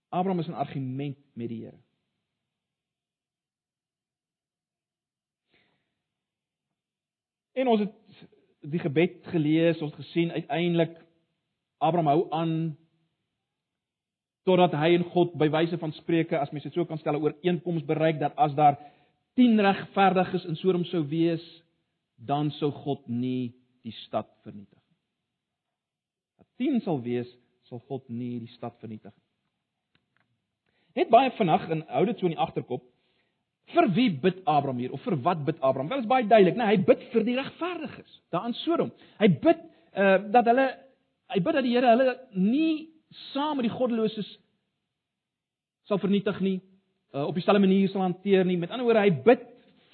[0.10, 1.78] Abraham is 'n argument met die Here.
[7.54, 7.94] En ons het
[8.62, 10.98] die gebed gelees, ons gesien uiteindelik
[11.78, 12.78] Abraham hou aan
[14.44, 17.24] totdat hy en God by wyse van spreuke as mens dit so kan stel 'n
[17.24, 18.78] ooreenkoms bereik dat as daar
[19.38, 21.44] 10 regverdiges in Sodom sou wees,
[22.18, 23.54] dan sou God nie
[23.86, 24.98] die stad vernietig nie.
[26.42, 27.30] Dat 10 sal wees,
[27.70, 29.28] sal God nie die stad vernietig nie.
[30.98, 32.82] Net baie vinnig en hou dit so in die agterkop.
[33.76, 35.92] Vir wie bid Abraham hier of vir wat bid Abraham?
[35.92, 36.64] Wel is baie duidelik, né?
[36.64, 38.94] Nee, hy bid vir die regverdiges daar in Sodom.
[39.22, 39.66] Hy bid
[39.98, 40.68] uh dat hulle
[41.34, 42.88] hy bid dat die Here hulle nie
[43.34, 44.30] saam met die goddeloses
[45.88, 46.58] sal vernietig nie,
[47.18, 48.58] uh op dieselfde manier sal hanteer nie.
[48.58, 49.46] Met ander woorde, hy bid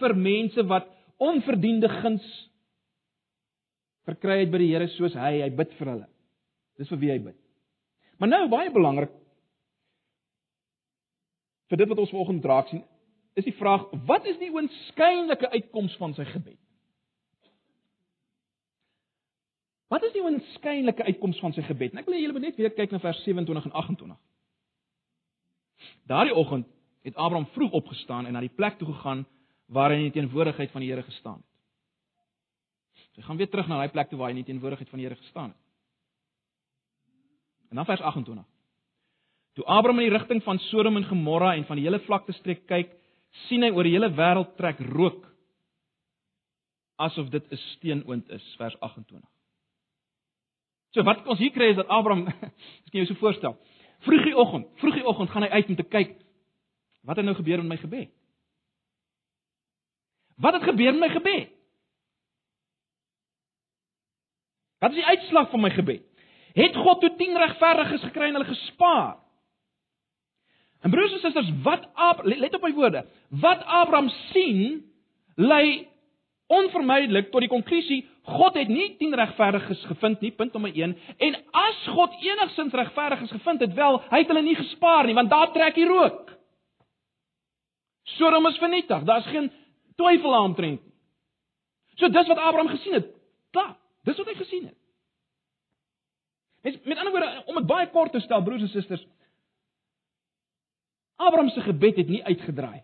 [0.01, 0.89] vir mense wat
[1.23, 2.25] onverdiende guns
[4.03, 6.07] verkry het by die Here soos hy, hy bid vir hulle.
[6.79, 7.37] Dis vir wie hy bid.
[8.19, 9.13] Maar nou baie belangrik
[11.71, 12.83] vir dit wat ons vanoggend raak sien,
[13.39, 16.59] is die vraag: wat is die oënskynlike uitkoms van sy gebed?
[19.93, 21.93] Wat is die oënskynlike uitkoms van sy gebed?
[21.93, 24.21] En ek wil julle net weer kyk na vers 27 en 28.
[26.09, 26.69] Daardie oggend
[27.03, 29.25] het Abraham vroeg opgestaan en na die plek toe gegaan
[29.67, 31.49] waar hy in die teenwoordigheid van die Here gestaan het.
[33.13, 34.99] So hy gaan weer terug na daai plek toe waar hy in die teenwoordigheid van
[35.01, 35.59] die Here gestaan het.
[37.69, 38.45] En dan vers 28.
[39.53, 42.65] Toe Abraham in die rigting van Sodom en Gomorra en van die hele vlakte streek
[42.69, 42.91] kyk,
[43.47, 45.25] sien hy oor die hele wêreld trek rook
[47.01, 49.29] asof dit 'n steenoond is vers 28.
[50.93, 52.27] So wat ons hier kry is dat Abraham,
[52.85, 53.57] ek kan jou so voorstel,
[53.99, 56.22] vroegie oggend, vroegie oggend gaan hy uit om te kyk
[57.03, 58.11] wat het nou gebeur met my gebed?
[60.35, 61.51] Wat het gebeur met my gebed?
[64.79, 66.03] Wat is die uitslag van my gebed?
[66.53, 69.17] Het God toe 10 regverdiges gekry en hulle gespaar?
[70.83, 73.05] En broers en susters, wat Ab let op my woorde.
[73.29, 74.83] Wat Abraham sien,
[75.35, 75.87] lei
[76.47, 80.93] onvermydelik tot die konklusie God het nie 10 regverdiges gevind nie, punt nommer 1.
[81.17, 85.31] En as God enigsins regverdiges gevind het, wel, hy het hulle nie gespaar nie, want
[85.31, 86.31] daar trek hy rook.
[88.03, 89.03] Sodom is vernietig.
[89.03, 89.51] Daar's geen
[89.95, 90.93] twyfel aantrent nie.
[91.95, 93.11] So dis wat Abraham gesien het.
[93.53, 93.75] Klaar,
[94.07, 94.77] dis wat hy gesien het.
[96.63, 99.03] Met, met ander woorde, om dit baie kort te stel, broers en susters,
[101.15, 102.81] Abraham se gebed het nie uitgedraai.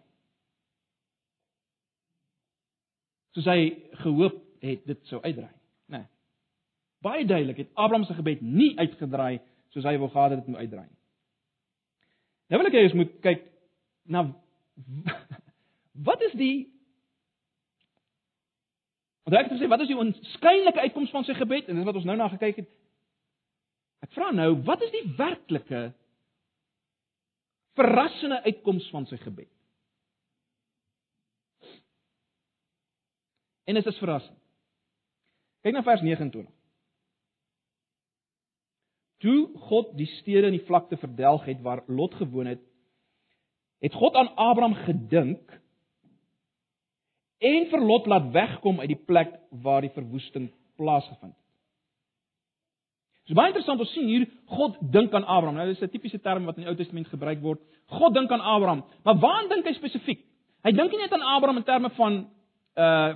[3.35, 3.61] Soos hy
[4.03, 5.55] gehoop het dit sou uitdraai,
[5.89, 5.97] né?
[5.97, 6.05] Nee.
[7.03, 9.39] Baie duidelik het Abraham se gebed nie uitgedraai
[9.73, 10.99] soos hy wou gehad het dit moet uitdraai nie.
[12.49, 13.43] Nou wil ek hê ons moet kyk
[14.09, 14.25] na
[16.09, 16.57] wat is die
[19.29, 21.97] Want ek het gesê wat is die onskynlike uitkoms van sy gebed en dis wat
[21.99, 22.69] ons nou na gekyk het.
[24.01, 25.81] Ek vra nou, wat is die werklike
[27.77, 29.51] verrassende uitkoms van sy gebed.
[33.69, 34.39] En dit is verrassend.
[35.61, 36.49] Kyk na vers 29.
[39.21, 39.37] Toe
[39.69, 42.63] God die stede in die vlakte verdelg het waar Lot gewoon het,
[43.79, 45.59] het God aan Abraham gedink
[47.39, 51.45] en vir Lot laat wegkom uit die plek waar die verwoesting plaasgevind het.
[53.29, 55.55] Dit is baie interessant om sien hier God dink aan Abraham.
[55.55, 57.59] Nou dis 'n tipiese term wat in die Ou Testament gebruik word.
[57.85, 58.83] God dink aan Abraham.
[59.03, 60.25] Maar waaraan dink hy spesifiek?
[60.63, 62.27] Hy dink nie net aan Abraham in terme van
[62.75, 63.13] uh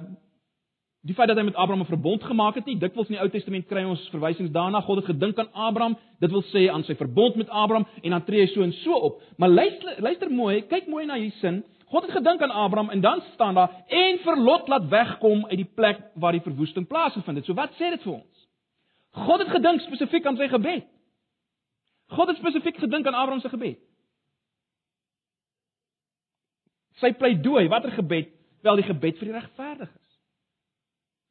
[1.04, 2.78] die feit dat hy met Abraham 'n verbond gemaak het nie.
[2.80, 4.82] Dikwels in die Ou Testament kry ons verwysings daarna.
[4.82, 5.98] God het gedink aan Abraham.
[6.20, 8.94] Dit wil sê aan sy verbond met Abraham en dan tree hy so en so
[8.94, 9.22] op.
[9.38, 11.64] Maar luister luister mooi, kyk mooi na hierdie sin.
[11.88, 15.58] God het gedink aan Abraham en dan staan daar en vir Lot laat wegkom uit
[15.58, 17.46] die plek waar die verwoesting plaasgevind het.
[17.46, 18.48] So wat sê dit vir ons?
[19.12, 20.88] God het gedink spesifiek aan sy gebed.
[22.08, 23.78] God het spesifiek gedink aan Abraham se gebed.
[27.02, 28.32] Sy pleidooi, watter gebed?
[28.62, 30.03] Wel die gebed vir die regverdiges.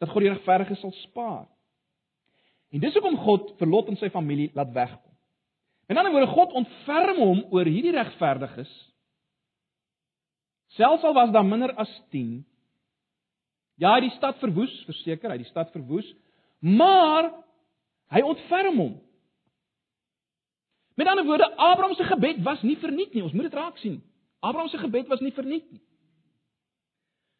[0.02, 1.46] Dat God die regverdiges sal spaar.
[2.72, 5.12] En dis hoekom God vir Lot en sy familie laat wegkom.
[5.86, 8.70] En dan word God ontferm hom oor hierdie regverdiges.
[10.78, 12.40] Selfs al was daar minder as 10.
[13.80, 16.06] Ja, die stad verwoes, verseker, hy die stad verwoes,
[16.64, 17.30] maar
[18.12, 18.96] Hy ontferm hom.
[21.00, 23.22] Met ander woorde, Abraham se gebed was nie verniet nie.
[23.24, 24.02] Ons moet dit raak sien.
[24.44, 25.80] Abraham se gebed was nie verniet nie.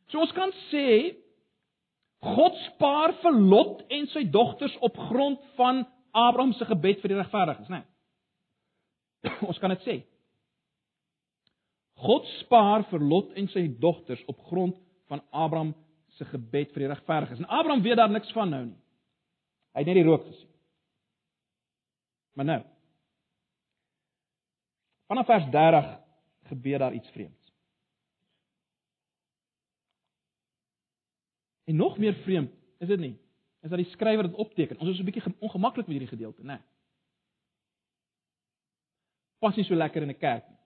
[0.09, 0.87] So ons kan sê
[2.23, 5.83] God spaar vir Lot en sy dogters op grond van
[6.15, 7.83] Abraham se gebed vir die regverdiges, né?
[9.27, 9.39] Nee.
[9.51, 9.97] Ons kan dit sê.
[12.03, 14.79] God spaar vir Lot en sy dogters op grond
[15.11, 15.75] van Abraham
[16.19, 17.43] se gebed vir die regverdiges.
[17.43, 18.79] En Abraham weet daar niks van nou nie.
[19.73, 20.51] Hy het net die rook gesien.
[22.37, 22.61] Maar nou.
[25.11, 25.89] Vanaf vers 30
[26.53, 27.42] gebeur daar iets vreemds.
[31.73, 33.15] En nog meer vreemd, is dit nie?
[33.65, 34.79] Is dat die skrywer dit opteken.
[34.79, 36.47] Ons is 'n bietjie ongemaklik met hierdie gedeelte, né?
[36.47, 36.59] Nee.
[39.39, 40.59] Pas nie so lekker in 'n kerk nie.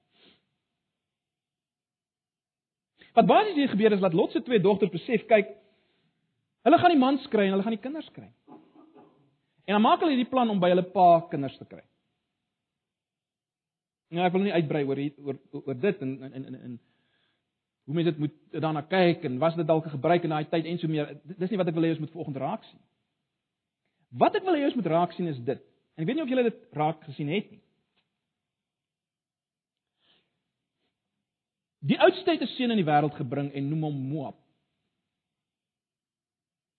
[3.14, 5.47] Wat basies hier gebeur is dat Lot se twee dogters besef, kyk,
[6.62, 8.33] hulle gaan die mans kry en hulle gaan die kinders kry.
[9.64, 11.85] En dan maak hulle hierdie plan om by hulle pa kinders te kry.
[14.09, 16.81] Nou ek wil nie uitbrei oor oor oor dit en en en en
[17.87, 20.79] hoe mense dit moet daarna kyk en was dit dalk gebruik in daai tyd en
[20.79, 21.12] so meer.
[21.38, 22.81] Dis nie wat ek wil hê ons moet vanoggend raak sien.
[24.11, 25.62] Wat ek wil hê ons moet raak sien is dit.
[25.94, 27.62] En ek weet nie of julle dit raak gesien het nie.
[31.87, 34.38] Die oudste het 'n seun in die wêreld gebring en noem hom Moab.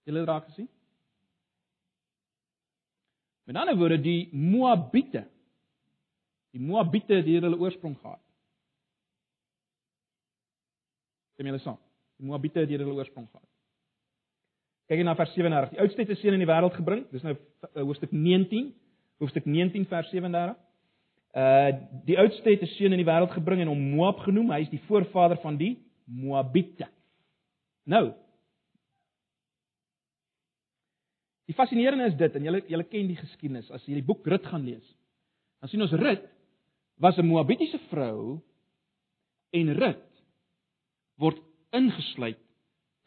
[0.04, 0.68] Julle raak gesien?
[3.48, 5.28] Met ander woorde, die Moabiete.
[6.52, 8.27] Die Moabiete het hier hulle oorsprong gehad.
[11.38, 11.78] Stem julle saam?
[12.18, 13.46] Die Moabiete het hier hulle oorsprong gehad.
[14.90, 15.76] Kyk na vers 37.
[15.76, 17.06] Die oudste het 'n seun in die wêreld gebring.
[17.12, 18.74] Dis nou eh, hoofstuk 19,
[19.20, 20.56] hoofstuk 19 vers 37.
[21.36, 21.70] Uh
[22.06, 24.50] die oudste het 'n seun in die wêreld gebring en hom Moab genoem.
[24.52, 26.88] Hy is die voorvader van die Moabiete.
[27.86, 28.14] Nou.
[31.46, 34.46] Die fascinerende is dit en julle julle ken die geskiedenis as jy die boek Rut
[34.46, 34.96] gaan lees.
[35.60, 36.24] Dan sien ons Rut
[36.98, 38.42] was 'n Moabitiese vrou
[39.52, 40.07] en Rut
[41.22, 41.40] word
[41.76, 42.40] ingesluit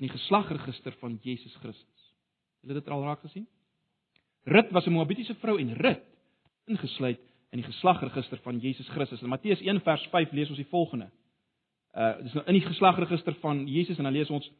[0.01, 2.07] in die geslagregister van Jesus Christus.
[2.61, 3.46] Julle het dit al raak gesien?
[4.44, 6.05] Rut was 'n Moabitiese vrou en Rut
[6.66, 7.20] ingesluit
[7.51, 9.23] in die geslagregister van Jesus Christus.
[9.23, 11.11] In Matteus 1 vers 5 lees ons die volgende.
[11.94, 14.51] Uh dis nou in die geslagregister van Jesus en dan lees ons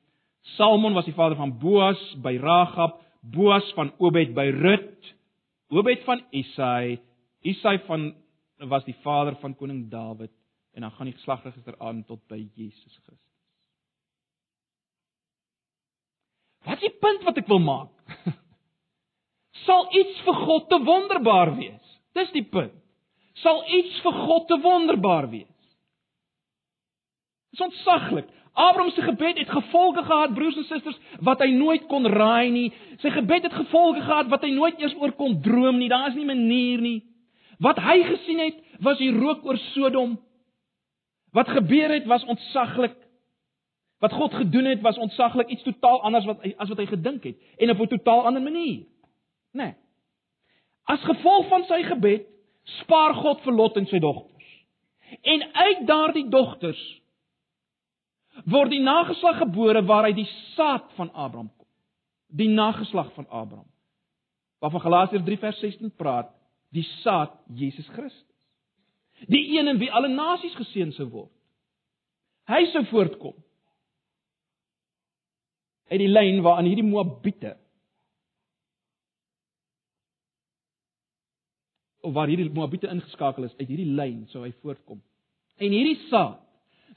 [0.57, 5.15] Salmon was die vader van Boas by Ragab, Boas van Obed by Rut,
[5.69, 6.99] Obed van Isai,
[7.43, 8.15] Isai van
[8.69, 10.33] was die vader van koning Dawid
[10.73, 13.30] en dan gaan die geslagregister aan tot by Jesus Christus.
[16.64, 17.92] Wat is die punt wat ek wil maak?
[19.66, 21.96] Sal iets vir God te wonderbaar wees?
[22.16, 22.75] Dis die punt.
[23.40, 25.49] Sal iets vir God te wonderbaar wees?
[27.51, 28.29] Dis ontsaglik.
[28.53, 32.66] Abraham se gebed het gevolge gehad, broers en susters, wat hy nooit kon raai nie.
[33.01, 35.88] Sy gebed het gevolge gehad wat hy nooit eers oor kon droom nie.
[35.88, 37.03] Daar is nie 'n manier nie.
[37.59, 40.18] Wat hy gesien het, was die rook oor Sodom.
[41.33, 42.96] Wat gebeur het, was ontsaglik.
[44.01, 47.37] Wat God gedoen het was ontsaglik iets totaal anders wat as wat hy gedink het
[47.57, 48.87] en op 'n totaal ander manier.
[49.53, 49.65] Né?
[49.65, 49.75] Nee.
[50.85, 52.27] As gevolg van sy gebed
[52.65, 54.49] spaar God vir Lot en sy dogters.
[55.23, 57.03] En uit daardie dogters
[58.45, 61.67] word die nageslag gebore waaruit die saad van Abraham kom.
[62.27, 63.69] Die nageslag van Abraham.
[64.59, 66.31] Waarvan Galasiërs 3 vers 16 praat,
[66.69, 68.27] die saad Jesus Christus.
[69.27, 71.33] Die een in wie alle nasies geseën sou word.
[72.49, 73.35] Hy sou voortkom
[75.90, 77.57] uit die lyn waarin hierdie Moabiete
[82.00, 85.00] of waar hierdie Moabiete ingeskakel is, uit hierdie lyn sou hy voortkom.
[85.61, 86.38] En hierdie saad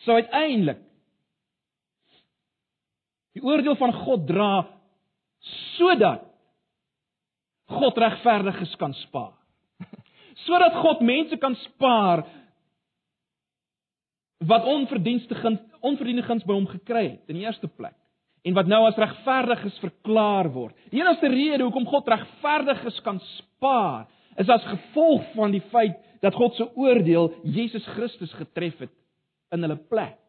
[0.06, 0.80] sou uiteindelik
[3.34, 4.52] die oordeel van God dra
[5.74, 6.30] sodat
[7.74, 9.34] God regverdiges kan spaar.
[10.46, 12.26] sodat God mense kan spaar
[14.44, 17.98] wat onverdienstige onverdiende guns by hom gekry het in die eerste plek
[18.44, 20.76] en wat nou as regverdiges verklaar word.
[20.92, 26.36] Die enigste rede hoekom God regverdiges kan spaar, is as gevolg van die feit dat
[26.36, 28.94] God se oordeel Jesus Christus getref het
[29.54, 30.20] in hulle plek.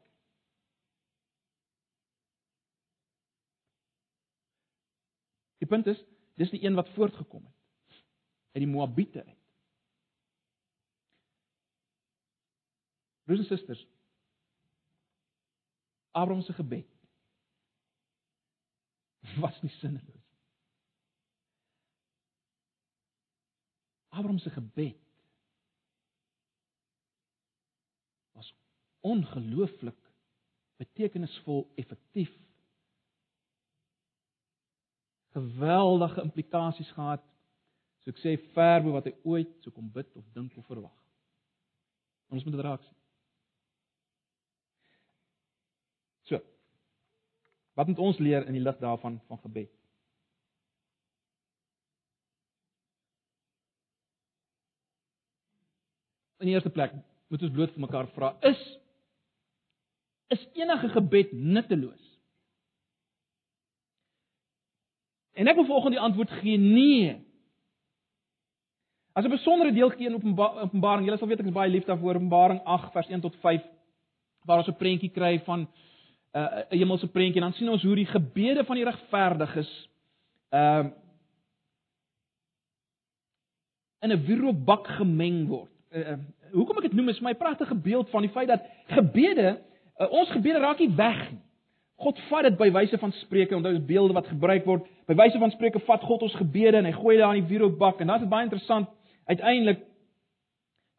[5.63, 6.01] Die punt is,
[6.37, 8.03] dis die een wat voortgekom het
[8.55, 9.41] uit die Moabiete uit.
[13.25, 13.87] Broers en susters,
[16.13, 16.94] Abraham se gebed
[19.43, 20.23] was nie sinneloos.
[24.15, 25.01] Abraham se gebed
[28.33, 28.55] was
[29.01, 29.99] ongelooflik
[30.77, 32.33] betekenisvol, effektief.
[35.35, 37.23] Geweldige implikasies gehad.
[38.03, 40.95] So ek sê ver bo wat hy ooit sou kom bid of dink of verwag.
[42.31, 42.99] Ons moet dit raak sien.
[46.29, 46.41] So.
[47.75, 49.71] Wat moet ons leer in die lig daarvan van gebed?
[56.39, 56.95] In die eerste plek
[57.29, 58.63] moet ons bloot vir mekaar vra: is
[60.35, 62.03] is enige gebed nutteloos?
[65.35, 67.15] En ek wil volgens die antwoord gee: nee.
[69.15, 72.15] As 'n besondere deel gee in Openbaring, julle sal weet ek is baie lief daarvoor
[72.15, 73.63] Openbaring 8 vers 1 tot 5
[74.45, 75.69] waar ons 'n prentjie kry van
[76.35, 79.71] uh, 'n hemelse prentjie en dan sien ons hoe die gebede van die regverdiges
[80.51, 80.93] ehm uh,
[84.05, 85.71] in 'n wierookbak gemeng word.
[85.91, 86.19] Uh, uh,
[86.53, 89.61] hoekom ek dit noem is my pragtige beeld van die feit dat gebede
[89.99, 91.41] uh, ons gebede raak nie weg nie.
[91.97, 94.87] God vat dit by wyse van spreuke, onthou dis beelde wat gebruik word.
[95.07, 97.53] By wyse van spreuke vat God ons gebede en hy gooi dit daar in die
[97.53, 98.89] wierookbak en dan is dit baie interessant
[99.25, 99.85] uiteindelik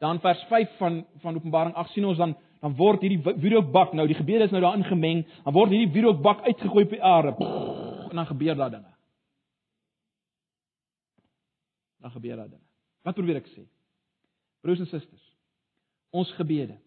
[0.02, 4.06] dan vers 5 van van Openbaring 8 sien ons dan dan word hierdie wierookbak nou
[4.08, 7.34] die gebede is nou daarin gemeng, dan word hierdie wierookbak uitgegooi op die aarde.
[8.10, 8.92] En dan gebeur daar dinge.
[12.00, 12.64] Dan gebeur daar dinge.
[13.02, 13.66] Wat probeer ek sê?
[14.64, 15.26] Broers en susters,
[16.10, 16.78] ons gebede.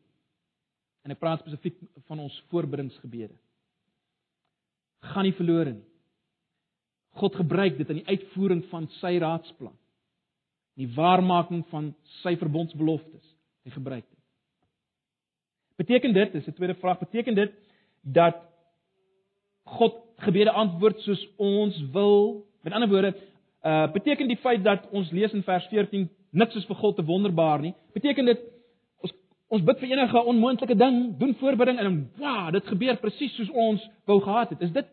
[1.06, 1.78] En ek praat spesifiek
[2.10, 3.38] van ons voorbiddingsgebede.
[5.00, 5.86] gaan nie verlore nie.
[7.20, 9.76] God gebruik dit in die uitvoering van sy raadsplan.
[10.80, 13.24] Die waarmaking van sy verbondsbeloftes.
[13.64, 14.19] Hy gebruik dit.
[15.80, 17.52] Beteken dit, dis 'n tweede vraag, beteken dit
[18.02, 18.36] dat
[19.64, 22.46] God gebede antwoord soos ons wil?
[22.62, 23.16] Met ander woorde,
[23.64, 27.06] uh beteken die feit dat ons lees in vers 14 niks is vir God te
[27.06, 27.74] wonderbaar nie?
[27.94, 28.40] Beteken dit
[29.00, 29.14] ons
[29.48, 33.90] ons bid vir enige onmoontlike ding, doen voorbidding en wow, dit gebeur presies soos ons
[34.06, 34.62] wou gehad het.
[34.62, 34.86] Is dit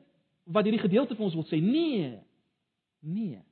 [0.44, 1.60] wat hierdie gedeelte vir ons wil sê?
[1.62, 2.18] Nee.
[3.00, 3.42] Nee.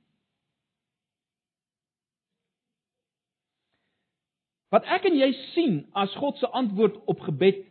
[4.73, 7.63] Wat ek en jy sien as God se antwoord op gebed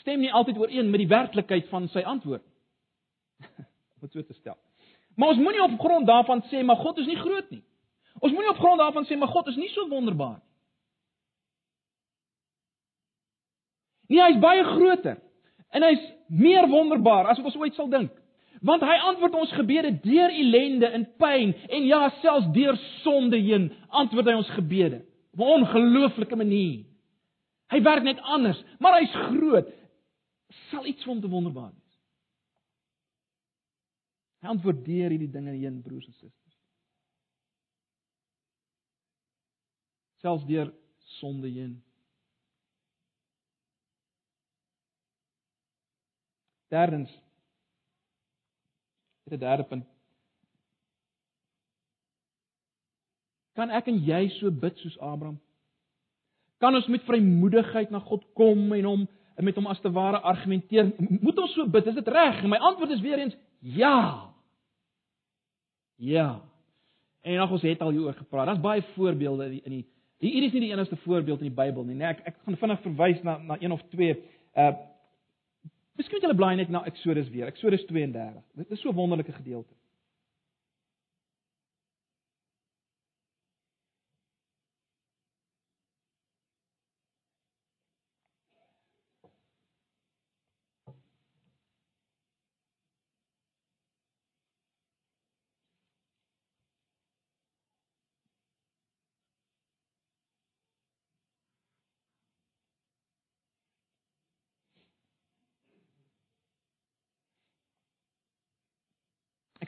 [0.00, 2.44] stem nie altyd ooreen met die werklikheid van sy antwoord.
[4.00, 4.56] Om dit so te stel.
[5.18, 7.64] Maar ons moenie op grond daarvan sê maar God is nie groot nie.
[8.20, 10.46] Ons moenie op grond daarvan sê maar God is nie so wonderbaar nie.
[14.10, 15.20] Nee, hy's baie groter
[15.70, 18.10] en hy's meer wonderbaar as wat ons ooit sal dink.
[18.60, 23.70] Want hy antwoord ons gebede deur ellende en pyn en ja, selfs deur sonde heen,
[23.88, 25.00] antwoord hy ons gebede
[25.32, 26.84] op 'n ongelooflike manier.
[27.70, 29.68] Hy werk net anders, maar hy's groot.
[30.70, 31.98] Sal iets van te wonderbaar wees.
[34.40, 36.56] Hy antwoord deur hierdie dinge heen, broers en susters.
[40.20, 40.74] Selfs deur
[41.20, 41.82] sonde heen.
[46.68, 47.10] Derdens
[49.32, 49.84] 'n derde punt.
[53.54, 55.40] Kan ek en jy so bid soos Abraham?
[56.58, 60.20] Kan ons met vrymoedigheid na God kom en hom en met hom as te ware
[60.20, 60.92] argumenteer?
[60.98, 61.86] Moet ons so bid?
[61.86, 62.42] Is dit reg?
[62.42, 64.30] My antwoord is weer eens ja.
[65.96, 66.42] Ja.
[67.20, 68.46] En nog ons het al hieroor gepraat.
[68.46, 69.86] Daar's baie voorbeelde in die
[70.20, 71.96] hier is nie die enigste voorbeeld in die Bybel nie.
[71.96, 74.18] Nee, ek ek gaan vinnig verwys na na een of twee.
[74.52, 74.72] Uh
[76.00, 77.48] Miskien moet julle blaai net na Eksodus weer.
[77.50, 78.38] Eksodus 32.
[78.56, 79.74] Dit is so 'n wonderlike gedeelte.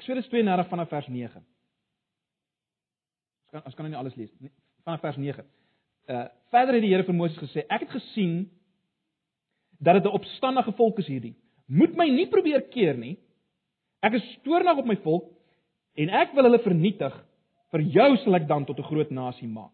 [0.03, 1.43] Eksodus 32 vanaf vers 9.
[3.43, 4.51] Ons kan ons kan nou nie alles lees nie.
[4.83, 5.45] Vanaf vers 9.
[6.11, 8.51] Uh verder het die Here vir Moses gesê: Ek het gesien
[9.79, 11.37] dat dit 'n opstandige volk is hierdie.
[11.67, 13.17] Moet my nie probeer keer nie.
[14.03, 15.31] Ek is toornig op my volk
[15.95, 17.15] en ek wil hulle vernietig.
[17.71, 19.73] Vir jou sal ek dan tot 'n groot nasie maak.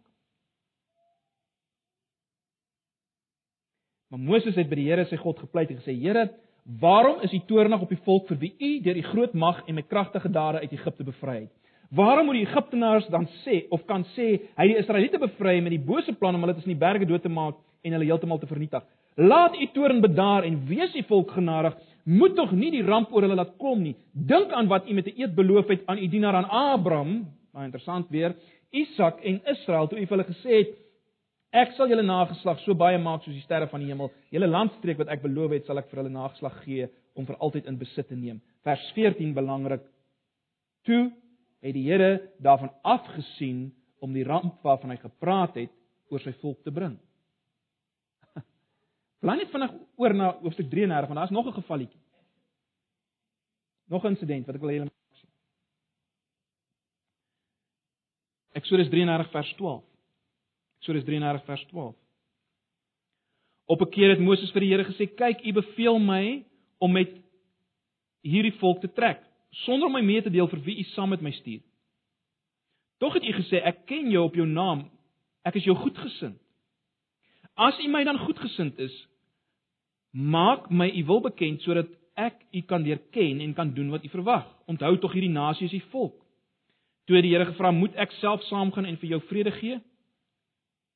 [4.11, 6.29] Maar Moses het by die Here sy God gepleit en gesê: Here,
[6.69, 9.75] Waarom is u toornig op die volk vir wie u deur die groot mag en
[9.75, 11.53] met kragtige dade uit Egipte bevry het?
[11.89, 15.81] Waarom moet die Egiptenaars dan sê of kan sê hy die Israeliete bevry met die
[15.81, 18.85] bose plan om hulle tussen die berge dood te maak en hulle heeltemal te vernietig?
[19.17, 21.79] Laat u toorn bedaar en wees u volk genadig.
[22.05, 23.95] Moet tog nie die ramp oor hulle laat kom nie.
[24.13, 27.65] Dink aan wat u met 'n eed beloof het aan u dienaar aan Abraham, baie
[27.65, 28.37] interessant weer,
[28.71, 30.77] Isak en Israel toe u vir hulle gesê het
[31.57, 34.11] Ek sal julle nageslag so baie maak soos die sterre van die hemel.
[34.35, 37.71] Julle landstreek wat ek beloof het, sal ek vir hulle nageslag gee om vir altyd
[37.71, 38.43] in besit te neem.
[38.69, 39.87] Vers 14 belangrik.
[40.85, 41.09] Toe
[41.65, 43.71] het die Here daarvan afgesien
[44.05, 45.73] om die ramp waarvan hy gepraat het
[46.13, 46.99] oor sy volk te bring.
[49.25, 52.01] Bly net vinnig oor na hoofstuk 33 want daar's nog 'n gevalletjie.
[53.89, 55.31] Nog 'n insident wat ek wil hê julle moet sien.
[58.53, 59.85] Eksodus 33 vers 12.
[60.79, 61.97] Eksodus 33 vers 12.
[63.67, 66.45] Op 'n keer het Moses vir die Here gesê: "Kyk, U beveel my
[66.79, 67.11] om met
[68.23, 71.21] hierdie volk te trek, sonder om my mee te deel vir wie U saam met
[71.21, 71.61] my stuur.
[72.99, 74.91] Tog het U gesê: Ek ken jou op jou naam.
[75.47, 76.39] Ek is jou goedgesind.
[77.55, 78.95] As U my dan goedgesind is,
[80.11, 84.05] maak my U wil bekend sodat ek U kan leer ken en kan doen wat
[84.05, 84.47] U verwag.
[84.67, 86.25] Onthou tog hierdie nasie is U volk."
[87.07, 89.81] Toe die Here gevra, "Moet ek self saamgaan en vir jou vrede gee?"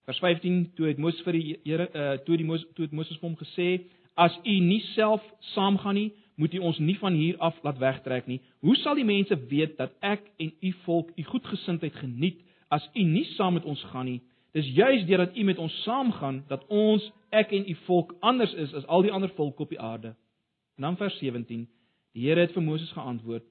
[0.04, 3.18] Vers 15 toe het Moses vir die Here uh, toe die Moses toe het Moses
[3.20, 3.68] vir hom gesê
[4.18, 5.22] as u nie self
[5.54, 8.40] saamgaan nie moet u ons nie van hier af laat wegtrek nie.
[8.66, 12.40] Hoe sal die mense weet dat ek en u volk u goedgesindheid geniet
[12.72, 14.18] as u nie saam met ons gaan nie?
[14.52, 18.74] Dis juis deurdat u met ons saamgaan dat ons ek en u volk anders is
[18.74, 20.16] as al die ander volke op die aarde.
[20.76, 21.68] En dan vers 17
[22.12, 23.46] die Here het vir Moses geantwoord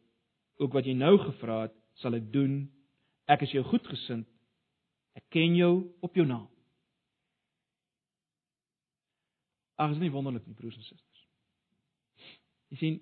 [0.59, 2.67] ook wat jy nou gevra het sal ek doen.
[3.31, 4.27] Ek is jou goedgesind
[5.17, 6.47] Ek ken jou op jou naam.
[9.81, 11.23] Ag, is nie wonderlik nie, broers en susters.
[12.71, 12.99] Jy sien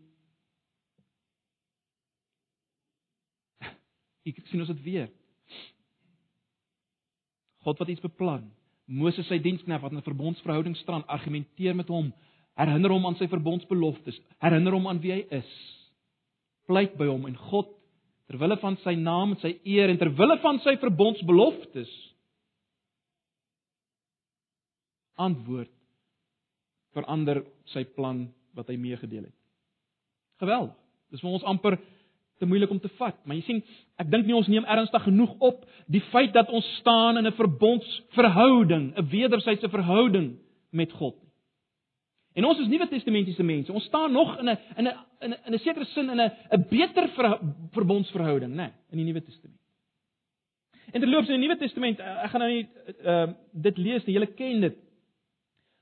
[4.30, 5.10] Ek sien ons dit weer.
[7.66, 8.48] God wat iets beplan.
[8.90, 12.14] Moses sy diensknegt wat in 'n verbondsverhouding staan, argumenteer met hom,
[12.58, 15.52] herinner hom aan sy verbondsbeloftes, herinner hom aan wie hy is.
[16.66, 17.70] Pleit by hom en God
[18.30, 21.90] ter wille van sy naam en sy eer en ter wille van sy verbondsbeloftes
[25.20, 25.72] antwoord
[26.94, 27.42] verander
[27.74, 28.28] sy plan
[28.58, 29.38] wat hy meegedeel het.
[30.42, 30.76] Geweldig.
[31.10, 31.78] Dis vir ons amper
[32.40, 33.64] te moeilik om te vat, maar jy sien,
[34.00, 37.36] ek dink nie ons neem ernstig genoeg op die feit dat ons staan in 'n
[37.36, 40.38] verbondsverhouding, 'n wederwysige verhouding
[40.72, 41.30] met God nie.
[42.40, 43.74] En ons is Nuwe Testamentiese mense.
[43.74, 46.66] Ons staan nog in 'n in 'n in in 'n sekere sin in 'n 'n
[46.70, 47.40] beter ver,
[47.72, 49.60] verbondsverhouding, né, nee, in die Nuwe Testament.
[50.92, 52.68] En terloops in die Nuwe Testament, eh, ek gaan nou nie
[53.04, 54.78] uh dit lees nie, julle ken dit.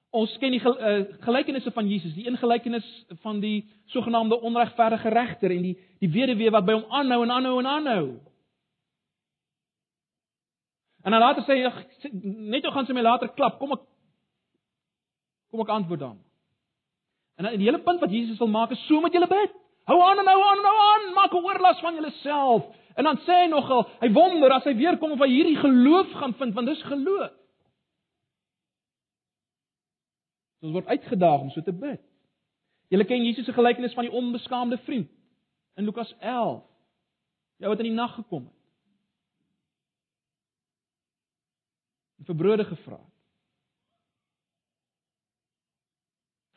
[0.09, 2.85] Ons ken die uh, gelykenisse van Jesus, die een gelykenis
[3.21, 7.59] van die sogenaamde onregverdige regter en die die weduwee wat by hom aanhou en aanhou
[7.59, 8.05] en aanhou.
[11.03, 13.59] En dan later sê hy net hoe gaan sy my later klap?
[13.59, 13.83] Kom ek
[15.51, 16.17] kom ek antwoord dan.
[17.37, 19.53] En die hele punt wat Jesus wil maak is so moet julle bid.
[19.87, 22.65] Hou aan en hou aan en hou aan, maak 'n oorlas van julleself.
[22.95, 26.11] En dan sê hy nogal, hy wonder as hy weer kom of hy hierdie geloof
[26.11, 27.31] gaan vind, want dis geloof.
[30.61, 32.01] Ons word uitgedaag om so te bid.
[32.89, 35.11] Julle ken Jesus se gelykenis van die onbeskaamde vriend
[35.75, 36.63] in Lukas 11.
[37.57, 38.53] Jy wat in die nag gekom het.
[42.17, 43.16] En vir brode gevra het.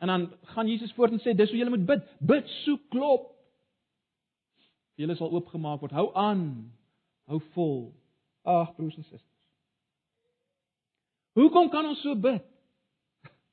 [0.01, 2.05] En dan gaan Jesus voort en sê dis hoe jy moet bid.
[2.25, 3.27] Bid so klop.
[4.97, 5.93] Julle sal oopgemaak word.
[5.93, 6.45] Hou aan.
[7.29, 7.83] Hou vol.
[8.49, 9.27] Ag broers en susters.
[11.37, 12.47] Hoekom kan ons so bid?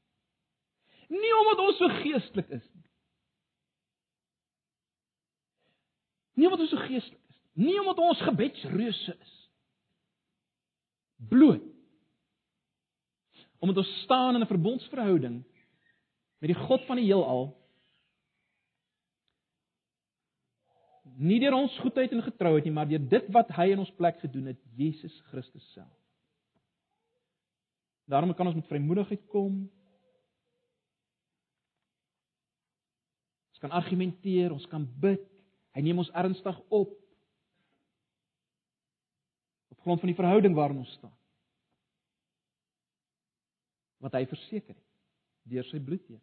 [1.22, 2.88] Nie omdat ons so geestelik is nie.
[6.40, 7.68] Nie omdat ons so geestelik is nie.
[7.68, 9.36] Nie omdat ons gebedsreuse is.
[11.28, 11.68] Bloot.
[13.60, 15.44] Omdat ons staan in 'n verbondsverhouding
[16.38, 17.50] met die God van die heelal
[21.18, 24.20] nie deur ons goedheid en getrouheid nie maar deur dit wat hy in ons plek
[24.22, 25.94] gedoen het Jesus Christus self.
[28.08, 29.66] Daarom kan ons met vrymoedigheid kom.
[33.52, 35.26] Ons kan argumenteer, ons kan bid.
[35.76, 36.94] Hy neem ons ernstig op.
[39.74, 41.16] Op grond van die verhouding waarin ons staan.
[44.06, 44.86] Wat hy verseker het
[45.50, 46.22] deur sy bloed heen.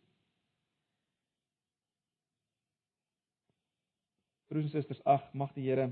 [4.48, 5.88] Broers en susters, ag, mag die Here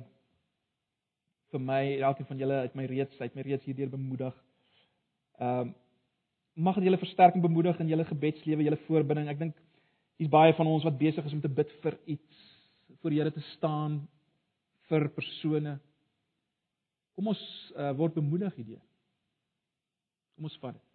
[1.53, 4.37] vir my, elkeen van julle uit my reeds, uit my reeds hierdeur bemoedig.
[5.41, 5.79] Ehm um,
[6.53, 9.31] mag dit julle versterk en bemoedig in julle gebedslewe, julle voorbinding.
[9.33, 9.55] Ek dink
[10.21, 12.43] hier's baie van ons wat besig is om te bid vir iets,
[13.01, 14.03] voor die Here te staan
[14.91, 15.79] vir persone.
[17.17, 17.41] Kom ons
[17.73, 18.83] uh, word bemoedig hierdeur.
[20.37, 20.92] Kom ons vat dit.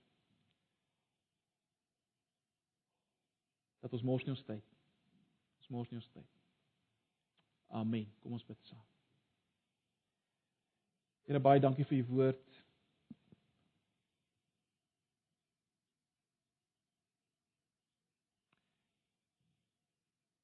[3.87, 4.63] Dat ons mors nie ons tyd.
[5.61, 6.31] Ons mors nie ons tyd.
[7.79, 8.09] Amen.
[8.19, 8.81] Kom ons bid saam.
[11.23, 12.59] Here baie dankie vir u woord.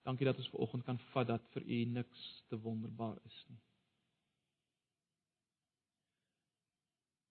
[0.07, 3.59] Dankie dat ons ver oggend kan vat dat vir u niks te wonderbaar is nie.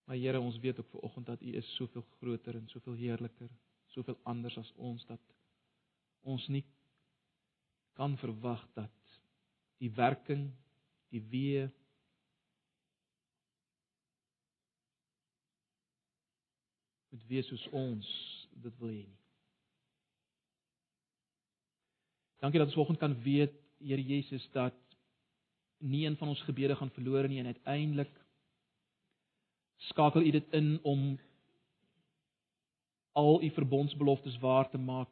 [0.05, 3.49] Maar Here, ons weet ook ver oggend dat u is soveel groter en soveel heerliker,
[3.97, 5.33] soveel anders as ons dat
[6.23, 6.65] ons nie
[7.99, 9.19] kan verwag dat
[9.83, 10.49] die werking,
[11.13, 11.67] die weë
[17.13, 18.09] moet wees soos ons
[18.63, 19.19] dit wil hê nie.
[22.43, 24.77] Dankie dat ons vanoggend kan weet, Here Jesus, dat
[25.83, 28.13] nie een van ons gebede gaan verlore nie en uiteindelik
[29.91, 31.01] skakel U dit in om
[33.19, 35.11] al U verbondsbeloftes waar te maak.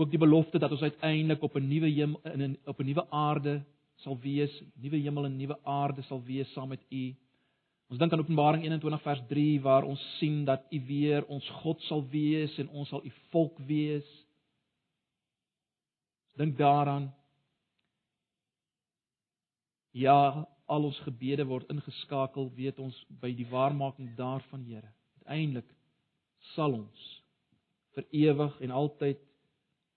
[0.00, 3.10] Ook die belofte dat ons uiteindelik op 'n nuwe hemel in 'n op 'n nuwe
[3.10, 7.14] aarde sal wees, nuwe hemel en nuwe aarde sal wees saam met U.
[7.88, 11.82] Ons dink aan Openbaring 21 vers 3 waar ons sien dat U weer ons God
[11.82, 14.26] sal wees en ons sal U volk wees.
[16.36, 17.14] Dink daaraan
[19.92, 24.92] Ja, al ons gebede word ingeskakel, weet ons by die waarmaking daarvan, Here.
[25.18, 25.74] Uiteindelik
[26.54, 27.22] sal ons
[27.94, 29.29] vir ewig en altyd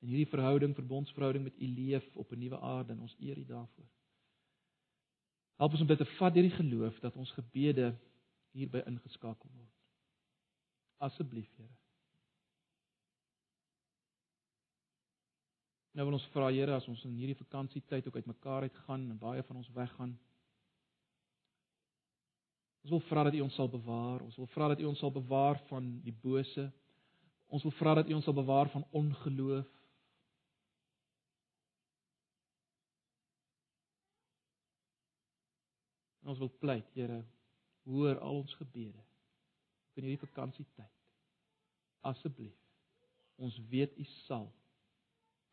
[0.04, 3.45] in hierdie verhouding, verbondsverhouding met U leef op 'n nuwe aarde en ons eer U
[3.45, 3.89] daarvoor.
[5.56, 7.93] Help ons om dit te vat deur die geloof dat ons gebede
[8.51, 9.72] hierby ingeskakel word.
[10.97, 11.76] Asseblief, Here.
[15.93, 19.43] Nou wil ons vra Here as ons in hierdie vakansietyd ook uitmekaar uitgaan en baie
[19.43, 20.20] van ons weggaan.
[22.84, 24.22] Ons wil vra dat U ons sal bewaar.
[24.22, 26.66] Ons wil vra dat U ons sal bewaar van die bose.
[27.47, 29.70] Ons wil vra dat U ons sal bewaar van ongeloof.
[36.24, 37.19] En ons wil pleit, Here,
[37.84, 39.03] hoor al ons gebede
[39.93, 40.91] in hierdie vakansietyd.
[42.07, 42.55] Asseblief.
[43.36, 44.47] Ons weet U sal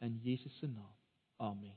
[0.04, 0.94] in Jesus se naam.
[1.36, 1.76] Amen.